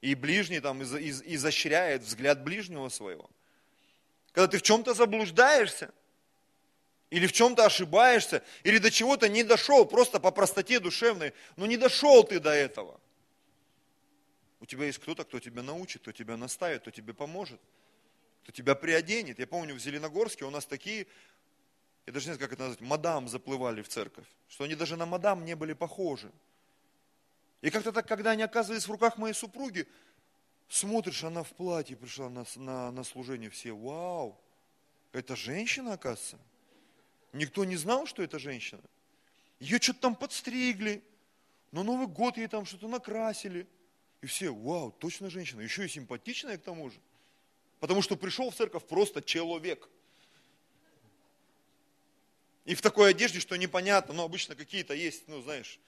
[0.00, 3.28] И ближний там из, из, изощряет взгляд ближнего своего.
[4.32, 5.92] Когда ты в чем-то заблуждаешься,
[7.10, 11.76] или в чем-то ошибаешься, или до чего-то не дошел, просто по простоте душевной, но не
[11.76, 12.98] дошел ты до этого.
[14.60, 17.60] У тебя есть кто-то, кто тебя научит, кто тебя наставит, кто тебе поможет
[18.48, 19.38] кто тебя приоденет.
[19.38, 21.06] Я помню, в Зеленогорске у нас такие
[22.06, 24.24] я даже не знаю, как это назвать, мадам заплывали в церковь.
[24.48, 26.32] Что они даже на мадам не были похожи.
[27.60, 29.86] И как-то так, когда они оказывались в руках моей супруги,
[30.70, 34.40] смотришь, она в платье пришла на, на, на служение, все, вау,
[35.12, 36.38] это женщина, оказывается.
[37.34, 38.80] Никто не знал, что это женщина.
[39.60, 41.04] Ее что-то там подстригли,
[41.70, 43.66] на Новый год ей там что-то накрасили.
[44.22, 46.98] И все, вау, точно женщина, еще и симпатичная к тому же.
[47.80, 49.88] Потому что пришел в церковь просто человек.
[52.64, 55.78] И в такой одежде, что непонятно, но обычно какие-то есть, ну знаешь,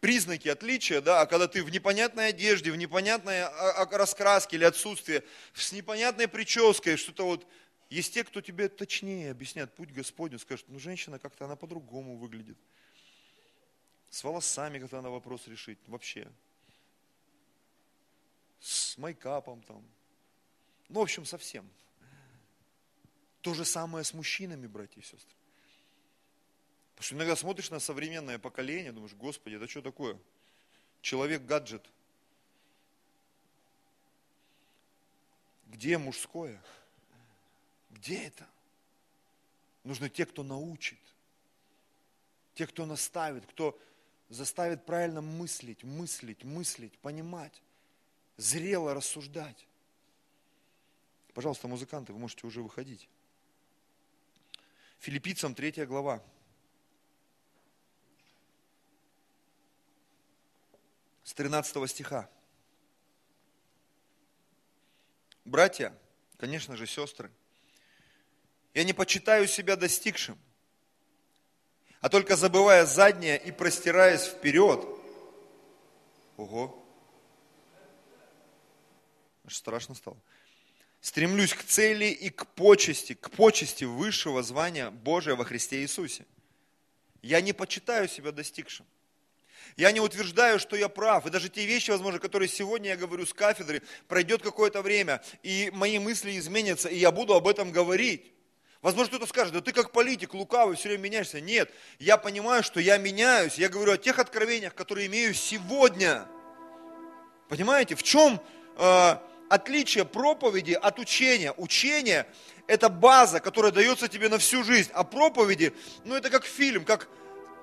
[0.00, 3.44] признаки отличия, да, а когда ты в непонятной одежде, в непонятной
[3.90, 5.22] раскраске или отсутствии,
[5.54, 7.46] с непонятной прической, что-то вот,
[7.88, 12.58] есть те, кто тебе точнее объяснят путь Господню, скажут, ну женщина как-то она по-другому выглядит.
[14.10, 16.30] С волосами как-то надо вопрос решить, вообще.
[18.60, 19.84] С майкапом там.
[20.88, 21.68] Ну, в общем, совсем.
[23.40, 25.36] То же самое с мужчинами, братья и сестры.
[26.94, 30.18] Потому что иногда смотришь на современное поколение, думаешь, Господи, это что такое?
[31.02, 31.84] Человек-гаджет.
[35.66, 36.62] Где мужское?
[37.90, 38.46] Где это?
[39.82, 41.00] Нужны те, кто научит,
[42.54, 43.78] те, кто наставит, кто
[44.30, 47.60] заставит правильно мыслить, мыслить, мыслить, понимать,
[48.36, 49.66] зрело рассуждать.
[51.34, 53.08] Пожалуйста, музыканты, вы можете уже выходить.
[55.00, 56.22] Филиппийцам 3 глава.
[61.24, 62.28] с 13 стиха.
[65.44, 65.98] Братья,
[66.36, 67.30] конечно же, сестры,
[68.74, 70.38] я не почитаю себя достигшим,
[72.00, 74.86] а только забывая заднее и простираясь вперед.
[76.36, 76.86] Ого.
[79.46, 80.18] Аж страшно стало.
[81.04, 86.24] Стремлюсь к цели и к почести, к почести высшего звания Божия во Христе Иисусе.
[87.20, 88.86] Я не почитаю себя достигшим.
[89.76, 91.26] Я не утверждаю, что я прав.
[91.26, 95.70] И даже те вещи, возможно, которые сегодня я говорю с кафедры, пройдет какое-то время, и
[95.74, 98.32] мои мысли изменятся, и я буду об этом говорить.
[98.80, 101.38] Возможно, кто-то скажет, да ты как политик, лукавый, все время меняешься.
[101.38, 103.56] Нет, я понимаю, что я меняюсь.
[103.56, 106.26] Я говорю о тех откровениях, которые имею сегодня.
[107.50, 108.40] Понимаете, в чем
[108.78, 109.16] э,
[109.48, 111.52] отличие проповеди от учения?
[111.56, 112.26] Учение–
[112.66, 114.90] это база, которая дается тебе на всю жизнь.
[114.94, 115.74] А проповеди,
[116.04, 117.08] ну это как фильм, как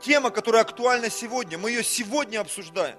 [0.02, 1.58] тема, которая актуальна сегодня.
[1.58, 2.98] Мы ее сегодня обсуждаем.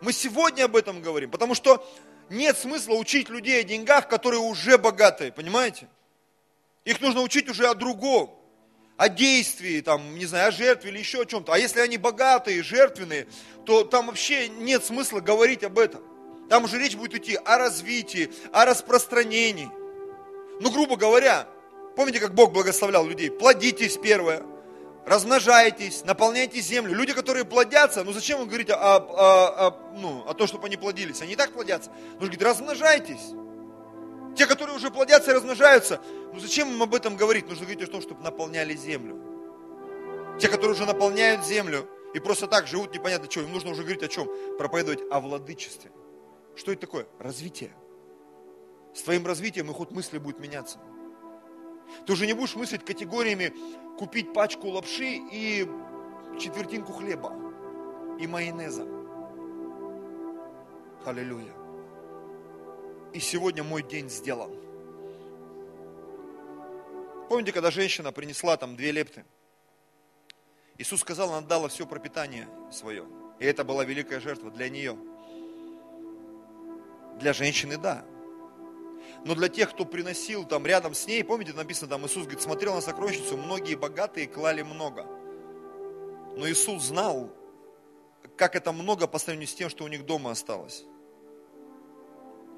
[0.00, 1.86] Мы сегодня об этом говорим, потому что
[2.28, 5.88] нет смысла учить людей о деньгах, которые уже богатые, понимаете?
[6.84, 8.34] Их нужно учить уже о другом,
[8.96, 11.52] о действии, там, не знаю, о жертве или еще о чем-то.
[11.52, 13.26] А если они богатые, жертвенные,
[13.64, 16.02] то там вообще нет смысла говорить об этом.
[16.52, 19.70] Там уже речь будет идти о развитии, о распространении.
[20.60, 21.48] Ну, грубо говоря,
[21.96, 23.30] помните, как Бог благословлял людей?
[23.30, 24.42] Плодитесь первое,
[25.06, 26.94] размножайтесь, наполняйте землю.
[26.94, 30.76] Люди, которые плодятся, ну зачем вам говорить о, о, о, ну, о том, чтобы они
[30.76, 31.22] плодились?
[31.22, 31.90] Они и так плодятся.
[32.20, 33.30] Нужно говорить, размножайтесь.
[34.36, 36.02] Те, которые уже плодятся и размножаются,
[36.34, 37.48] ну зачем им об этом говорить?
[37.48, 39.16] Нужно говорить о том, чтобы наполняли землю.
[40.38, 44.02] Те, которые уже наполняют землю и просто так живут непонятно что, им нужно уже говорить
[44.02, 44.28] о чем?
[44.58, 45.90] Проповедовать о владычестве.
[46.56, 47.06] Что это такое?
[47.18, 47.72] Развитие.
[48.94, 50.78] С твоим развитием и ход мысли будет меняться.
[52.06, 53.52] Ты уже не будешь мыслить категориями
[53.98, 55.66] купить пачку лапши и
[56.38, 57.32] четвертинку хлеба
[58.18, 58.86] и майонеза.
[61.04, 61.52] Аллилуйя.
[63.12, 64.50] И сегодня мой день сделан.
[67.28, 69.24] Помните, когда женщина принесла там две лепты?
[70.78, 73.06] Иисус сказал, она отдала все пропитание свое.
[73.38, 74.96] И это была великая жертва для нее.
[77.18, 78.04] Для женщины, да
[79.24, 82.74] но для тех, кто приносил там рядом с ней, помните, написано там, Иисус говорит, смотрел
[82.74, 85.06] на сокровищницу, многие богатые клали много.
[86.36, 87.30] Но Иисус знал,
[88.36, 90.84] как это много по сравнению с тем, что у них дома осталось.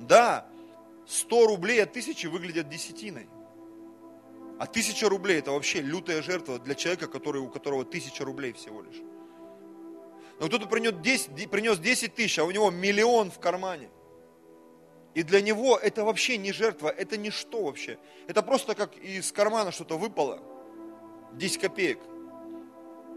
[0.01, 0.49] Да,
[1.07, 3.29] 100 рублей от тысячи выглядят десятиной.
[4.59, 8.83] А тысяча рублей это вообще лютая жертва для человека, который, у которого тысяча рублей всего
[8.83, 9.03] лишь.
[10.41, 13.91] Но кто-то принес 10, принес 10 тысяч, а у него миллион в кармане–
[15.15, 17.99] и для него это вообще не жертва, это ничто вообще.
[18.27, 20.43] Это просто как из кармана что-то выпало.
[21.35, 21.99] 10 копеек.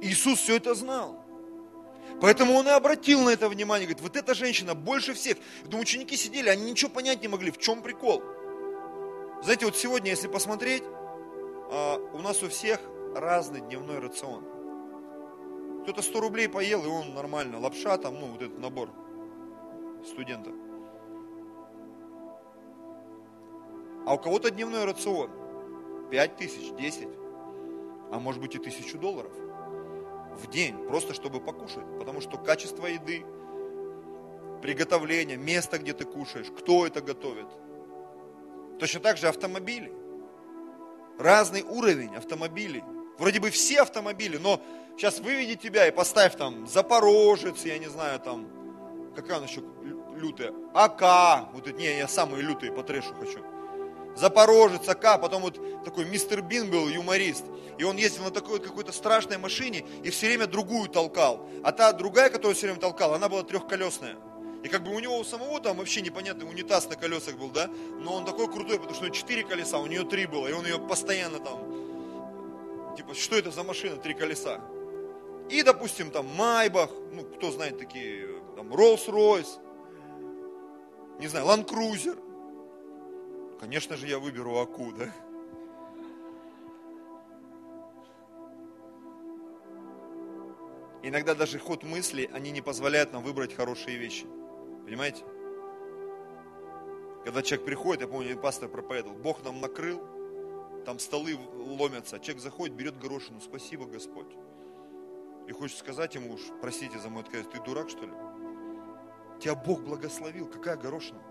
[0.02, 1.24] Иисус все это знал.
[2.22, 3.88] Поэтому он и обратил на это внимание.
[3.88, 5.38] Говорит, вот эта женщина больше всех.
[5.64, 8.24] Я думаю, ученики сидели, они ничего понять не могли, в чем прикол.
[9.44, 10.84] Знаете, вот сегодня, если посмотреть,
[11.70, 12.80] а, у нас у всех
[13.16, 14.44] разный дневной рацион.
[15.84, 17.60] Кто-то 100 рублей поел, и он нормально.
[17.60, 18.90] Лапша там, ну, вот этот набор
[20.06, 20.52] студента.
[24.08, 25.30] А у кого-то дневной рацион
[26.12, 27.10] 5 тысяч, 10.
[28.10, 29.34] а может быть и тысячу долларов
[30.32, 31.84] в день, просто чтобы покушать.
[32.00, 33.26] Потому что качество еды,
[34.62, 37.48] приготовление, место, где ты кушаешь, кто это готовит.
[38.80, 39.92] Точно так же автомобили.
[41.20, 42.86] Разный уровень автомобилей.
[43.18, 44.62] Вроде бы все автомобили, но
[44.96, 48.48] сейчас выведи тебя и поставь там Запорожец, я не знаю, там,
[49.18, 49.64] какая она еще
[50.16, 53.40] лютая, АК, вот это, не, я самые лютые по трэшу хочу.
[54.18, 57.46] Запорожец, АК, потом вот такой мистер Бин был, юморист.
[57.78, 61.48] И он ездил на такой вот какой-то страшной машине и все время другую толкал.
[61.64, 64.18] А та другая, которую все время толкал, она была трехколесная.
[64.64, 67.70] И как бы у него у самого там вообще непонятный унитаз на колесах был, да?
[68.00, 70.48] Но он такой крутой, потому что у него четыре колеса, у нее три было.
[70.48, 74.60] И он ее постоянно там, типа, что это за машина, три колеса?
[75.50, 79.60] И, допустим, там Майбах, ну, кто знает такие, там, Роллс-Ройс,
[81.20, 82.27] не знаю, Cruiser.
[83.60, 85.12] Конечно же, я выберу Аку, да?
[91.04, 94.28] Иногда даже ход мысли, они не позволяют нам выбрать хорошие вещи.
[94.86, 95.24] Понимаете?
[97.24, 100.02] Когда человек приходит, я помню, пастор проповедовал, Бог нам накрыл,
[100.86, 104.34] там столы ломятся, человек заходит, берет горошину, спасибо, Господь.
[105.48, 108.14] И хочет сказать ему уж, простите за мой отказ, ты дурак, что ли?
[109.40, 111.22] Тебя Бог благословил, какая горошина?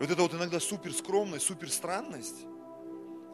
[0.00, 2.46] Вот это вот иногда супер скромность, супер странность.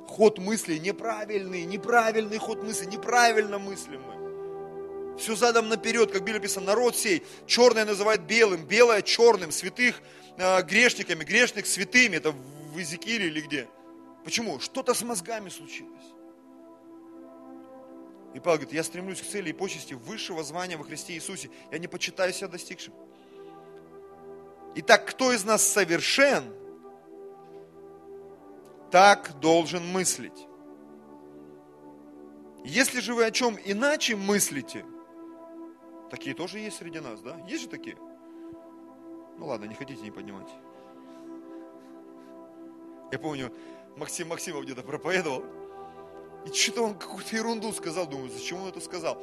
[0.07, 5.19] Ход мысли неправильный, неправильный ход мысли, неправильно мыслим мы.
[5.19, 10.03] Все задом наперед, как Библия написано, народ сей, черное называют белым, белое черным, святых
[10.37, 13.69] э, грешниками, грешных святыми, это в Иезекииле или где.
[14.25, 14.59] Почему?
[14.59, 16.05] Что-то с мозгами случилось.
[18.35, 21.51] И Павел говорит, я стремлюсь к цели и почести высшего звания во Христе Иисусе.
[21.71, 22.93] Я не почитаю себя достигшим.
[24.77, 26.45] Итак, кто из нас совершен,
[28.91, 30.47] так должен мыслить.
[32.65, 34.85] Если же вы о чем иначе мыслите,
[36.11, 37.37] такие тоже есть среди нас, да?
[37.47, 37.97] Есть же такие?
[39.39, 40.49] Ну ладно, не хотите, не поднимать.
[43.13, 43.53] Я помню,
[43.97, 45.45] Максим Максимов где-то проповедовал,
[46.47, 49.23] и что-то он какую-то ерунду сказал, думаю, зачем он это сказал?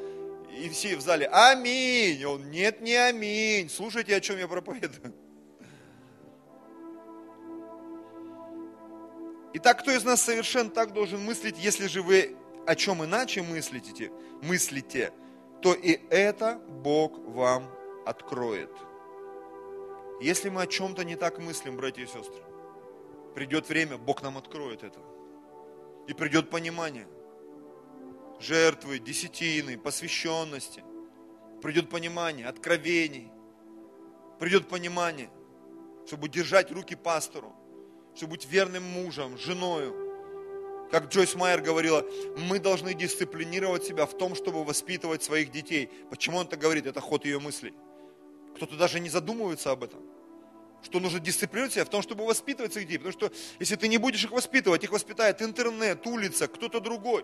[0.57, 2.19] И все в зале, аминь.
[2.19, 3.69] И он, нет, не аминь.
[3.69, 5.13] Слушайте, о чем я проповедую.
[9.53, 12.35] Итак, кто из нас совершен так должен мыслить, если же вы
[12.65, 15.11] о чем иначе мыслите, мыслите,
[15.61, 17.69] то и это Бог вам
[18.05, 18.71] откроет.
[20.21, 22.43] Если мы о чем-то не так мыслим, братья и сестры,
[23.35, 24.99] придет время, Бог нам откроет это.
[26.07, 27.07] И придет понимание
[28.39, 30.83] жертвы, десятины, посвященности.
[31.61, 33.31] Придет понимание, откровений.
[34.39, 35.29] Придет понимание,
[36.07, 37.53] чтобы держать руки пастору,
[38.15, 39.95] чтобы быть верным мужем, женою.
[40.91, 42.05] Как Джойс Майер говорила,
[42.37, 45.89] мы должны дисциплинировать себя в том, чтобы воспитывать своих детей.
[46.09, 46.85] Почему он так говорит?
[46.85, 47.73] Это ход ее мыслей.
[48.55, 50.01] Кто-то даже не задумывается об этом
[50.83, 52.97] что нужно дисциплинировать себя в том, чтобы воспитывать своих детей.
[52.97, 57.23] Потому что если ты не будешь их воспитывать, их воспитает интернет, улица, кто-то другой.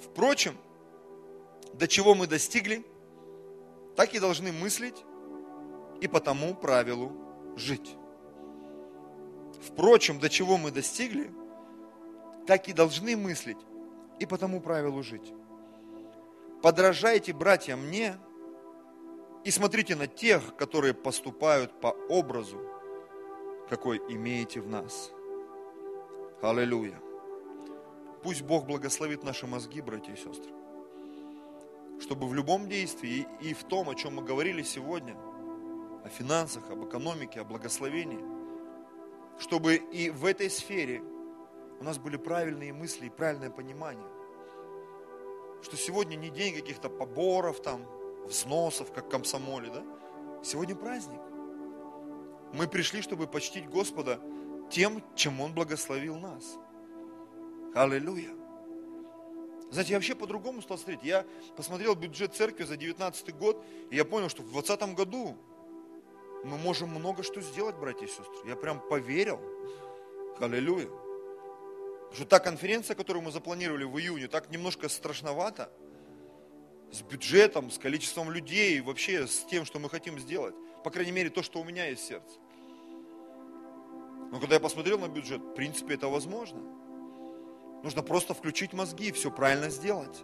[0.00, 0.56] Впрочем,
[1.74, 2.84] до чего мы достигли,
[3.96, 5.02] так и должны мыслить
[6.02, 7.12] и по тому правилу
[7.56, 7.96] жить.
[9.62, 11.30] Впрочем, до чего мы достигли,
[12.46, 13.58] так и должны мыслить
[14.18, 15.32] и по тому правилу жить
[16.62, 18.16] подражайте, братья, мне
[19.44, 22.58] и смотрите на тех, которые поступают по образу,
[23.68, 25.10] какой имеете в нас.
[26.40, 26.98] Аллилуйя.
[28.22, 30.52] Пусть Бог благословит наши мозги, братья и сестры,
[32.00, 35.16] чтобы в любом действии и в том, о чем мы говорили сегодня,
[36.04, 38.20] о финансах, об экономике, о благословении,
[39.38, 41.02] чтобы и в этой сфере
[41.80, 44.08] у нас были правильные мысли и правильное понимание–
[45.62, 47.86] что сегодня не день каких-то поборов, там,
[48.26, 49.84] взносов, как комсомоле, да?
[50.44, 51.20] Сегодня праздник.
[52.52, 54.20] Мы пришли, чтобы почтить Господа
[54.70, 56.58] тем, чем Он благословил нас.
[57.74, 58.30] Аллилуйя.
[59.70, 61.02] Знаете, я вообще по-другому стал смотреть.
[61.02, 61.24] Я
[61.56, 65.36] посмотрел бюджет церкви за 2019 год, и я понял, что в 2020 году
[66.44, 68.48] мы можем много что сделать, братья и сестры.
[68.48, 69.40] Я прям поверил.
[70.40, 70.88] Аллилуйя.
[72.12, 75.72] Что та конференция, которую мы запланировали в июне, так немножко страшновато.
[76.90, 80.54] С бюджетом, с количеством людей, вообще с тем, что мы хотим сделать.
[80.84, 82.38] По крайней мере, то, что у меня есть сердце.
[84.30, 86.60] Но когда я посмотрел на бюджет, в принципе, это возможно.
[87.82, 90.22] Нужно просто включить мозги и все правильно сделать.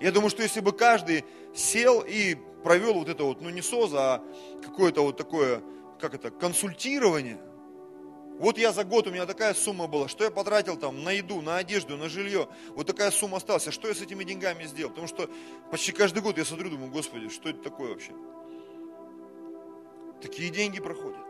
[0.00, 1.24] Я думаю, что если бы каждый
[1.54, 4.24] сел и провел вот это вот, ну не СОЗа, а
[4.62, 5.62] какое-то вот такое,
[6.00, 7.40] как это, консультирование–
[8.38, 11.40] Вот я за год, у меня такая сумма была, что я потратил там на еду,
[11.40, 14.90] на одежду, на жилье, вот такая сумма осталась, а что я с этими деньгами сделал?
[14.90, 15.30] Потому что
[15.70, 18.12] почти каждый год я смотрю, думаю, Господи, что это такое вообще?
[20.20, 21.24] Такие деньги проходят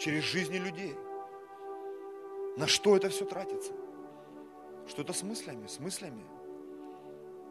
[0.00, 0.96] через жизни людей.
[2.56, 3.72] На что это все тратится?
[4.88, 6.24] Что-то с мыслями, с мыслями.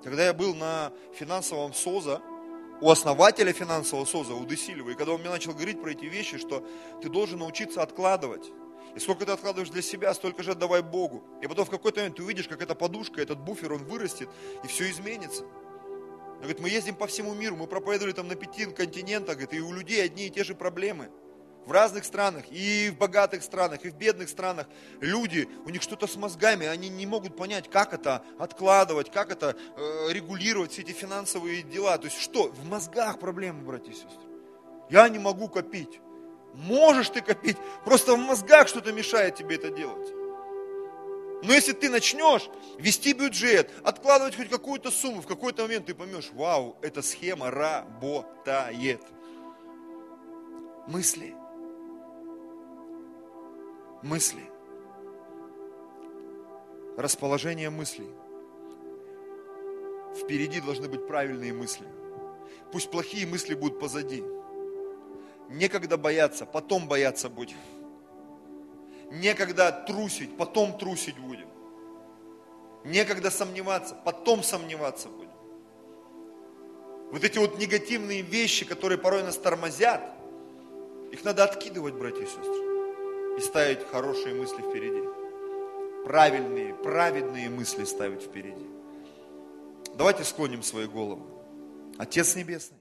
[0.04, 2.22] Когда я был на финансовом СОЗа,
[2.82, 6.38] у основателя финансового СОЗа, у Десилева, и когда он мне начал говорить про эти вещи,
[6.38, 6.66] что
[7.02, 8.52] ты должен научиться откладывать.
[8.96, 11.24] И сколько ты откладываешь для себя, столько же отдавай Богу.
[11.42, 14.30] И потом в какой-то момент ты увидишь, как эта подушка, этот буфер, он вырастет,
[14.64, 15.44] и все изменится.
[15.44, 19.62] Он говорит, мы ездим по всему миру, мы проповедовали там на пяти континентах, говорит, и
[19.62, 21.10] у людей одни и те же проблемы
[21.70, 24.66] в разных странах, и в богатых странах, и в бедных странах,
[25.02, 29.56] люди, у них что-то с мозгами, они не могут понять, как это откладывать, как это
[29.78, 31.96] э, регулировать все эти финансовые дела.
[32.00, 32.48] То есть что?
[32.48, 34.28] В мозгах проблемы, братья и сестры.
[34.90, 36.00] Я не могу копить.
[36.56, 40.10] Можешь ты копить, просто в мозгах что-то мешает тебе это делать.
[41.44, 42.50] Но если ты начнешь
[42.80, 49.04] вести бюджет, откладывать хоть какую-то сумму, в какой-то момент ты поймешь, вау, эта схема работает.
[50.88, 51.36] Мысли
[54.02, 54.44] мысли.
[56.98, 58.10] Расположение мыслей.
[60.16, 61.88] Впереди должны быть правильные мысли.
[62.72, 64.24] Пусть плохие мысли будут позади.
[65.50, 67.58] Некогда бояться, потом бояться будем.
[69.12, 71.48] Некогда трусить, потом трусить будем.
[72.84, 75.30] Некогда сомневаться, потом сомневаться будем.
[77.12, 80.02] Вот эти вот негативные вещи, которые порой нас тормозят,
[81.12, 82.69] их надо откидывать, братья и сестры
[83.40, 85.02] и ставить хорошие мысли впереди.
[86.06, 88.66] Правильные, праведные мысли ставить впереди.
[89.96, 91.24] Давайте склоним свои головы.
[91.98, 92.79] Отец Небесный,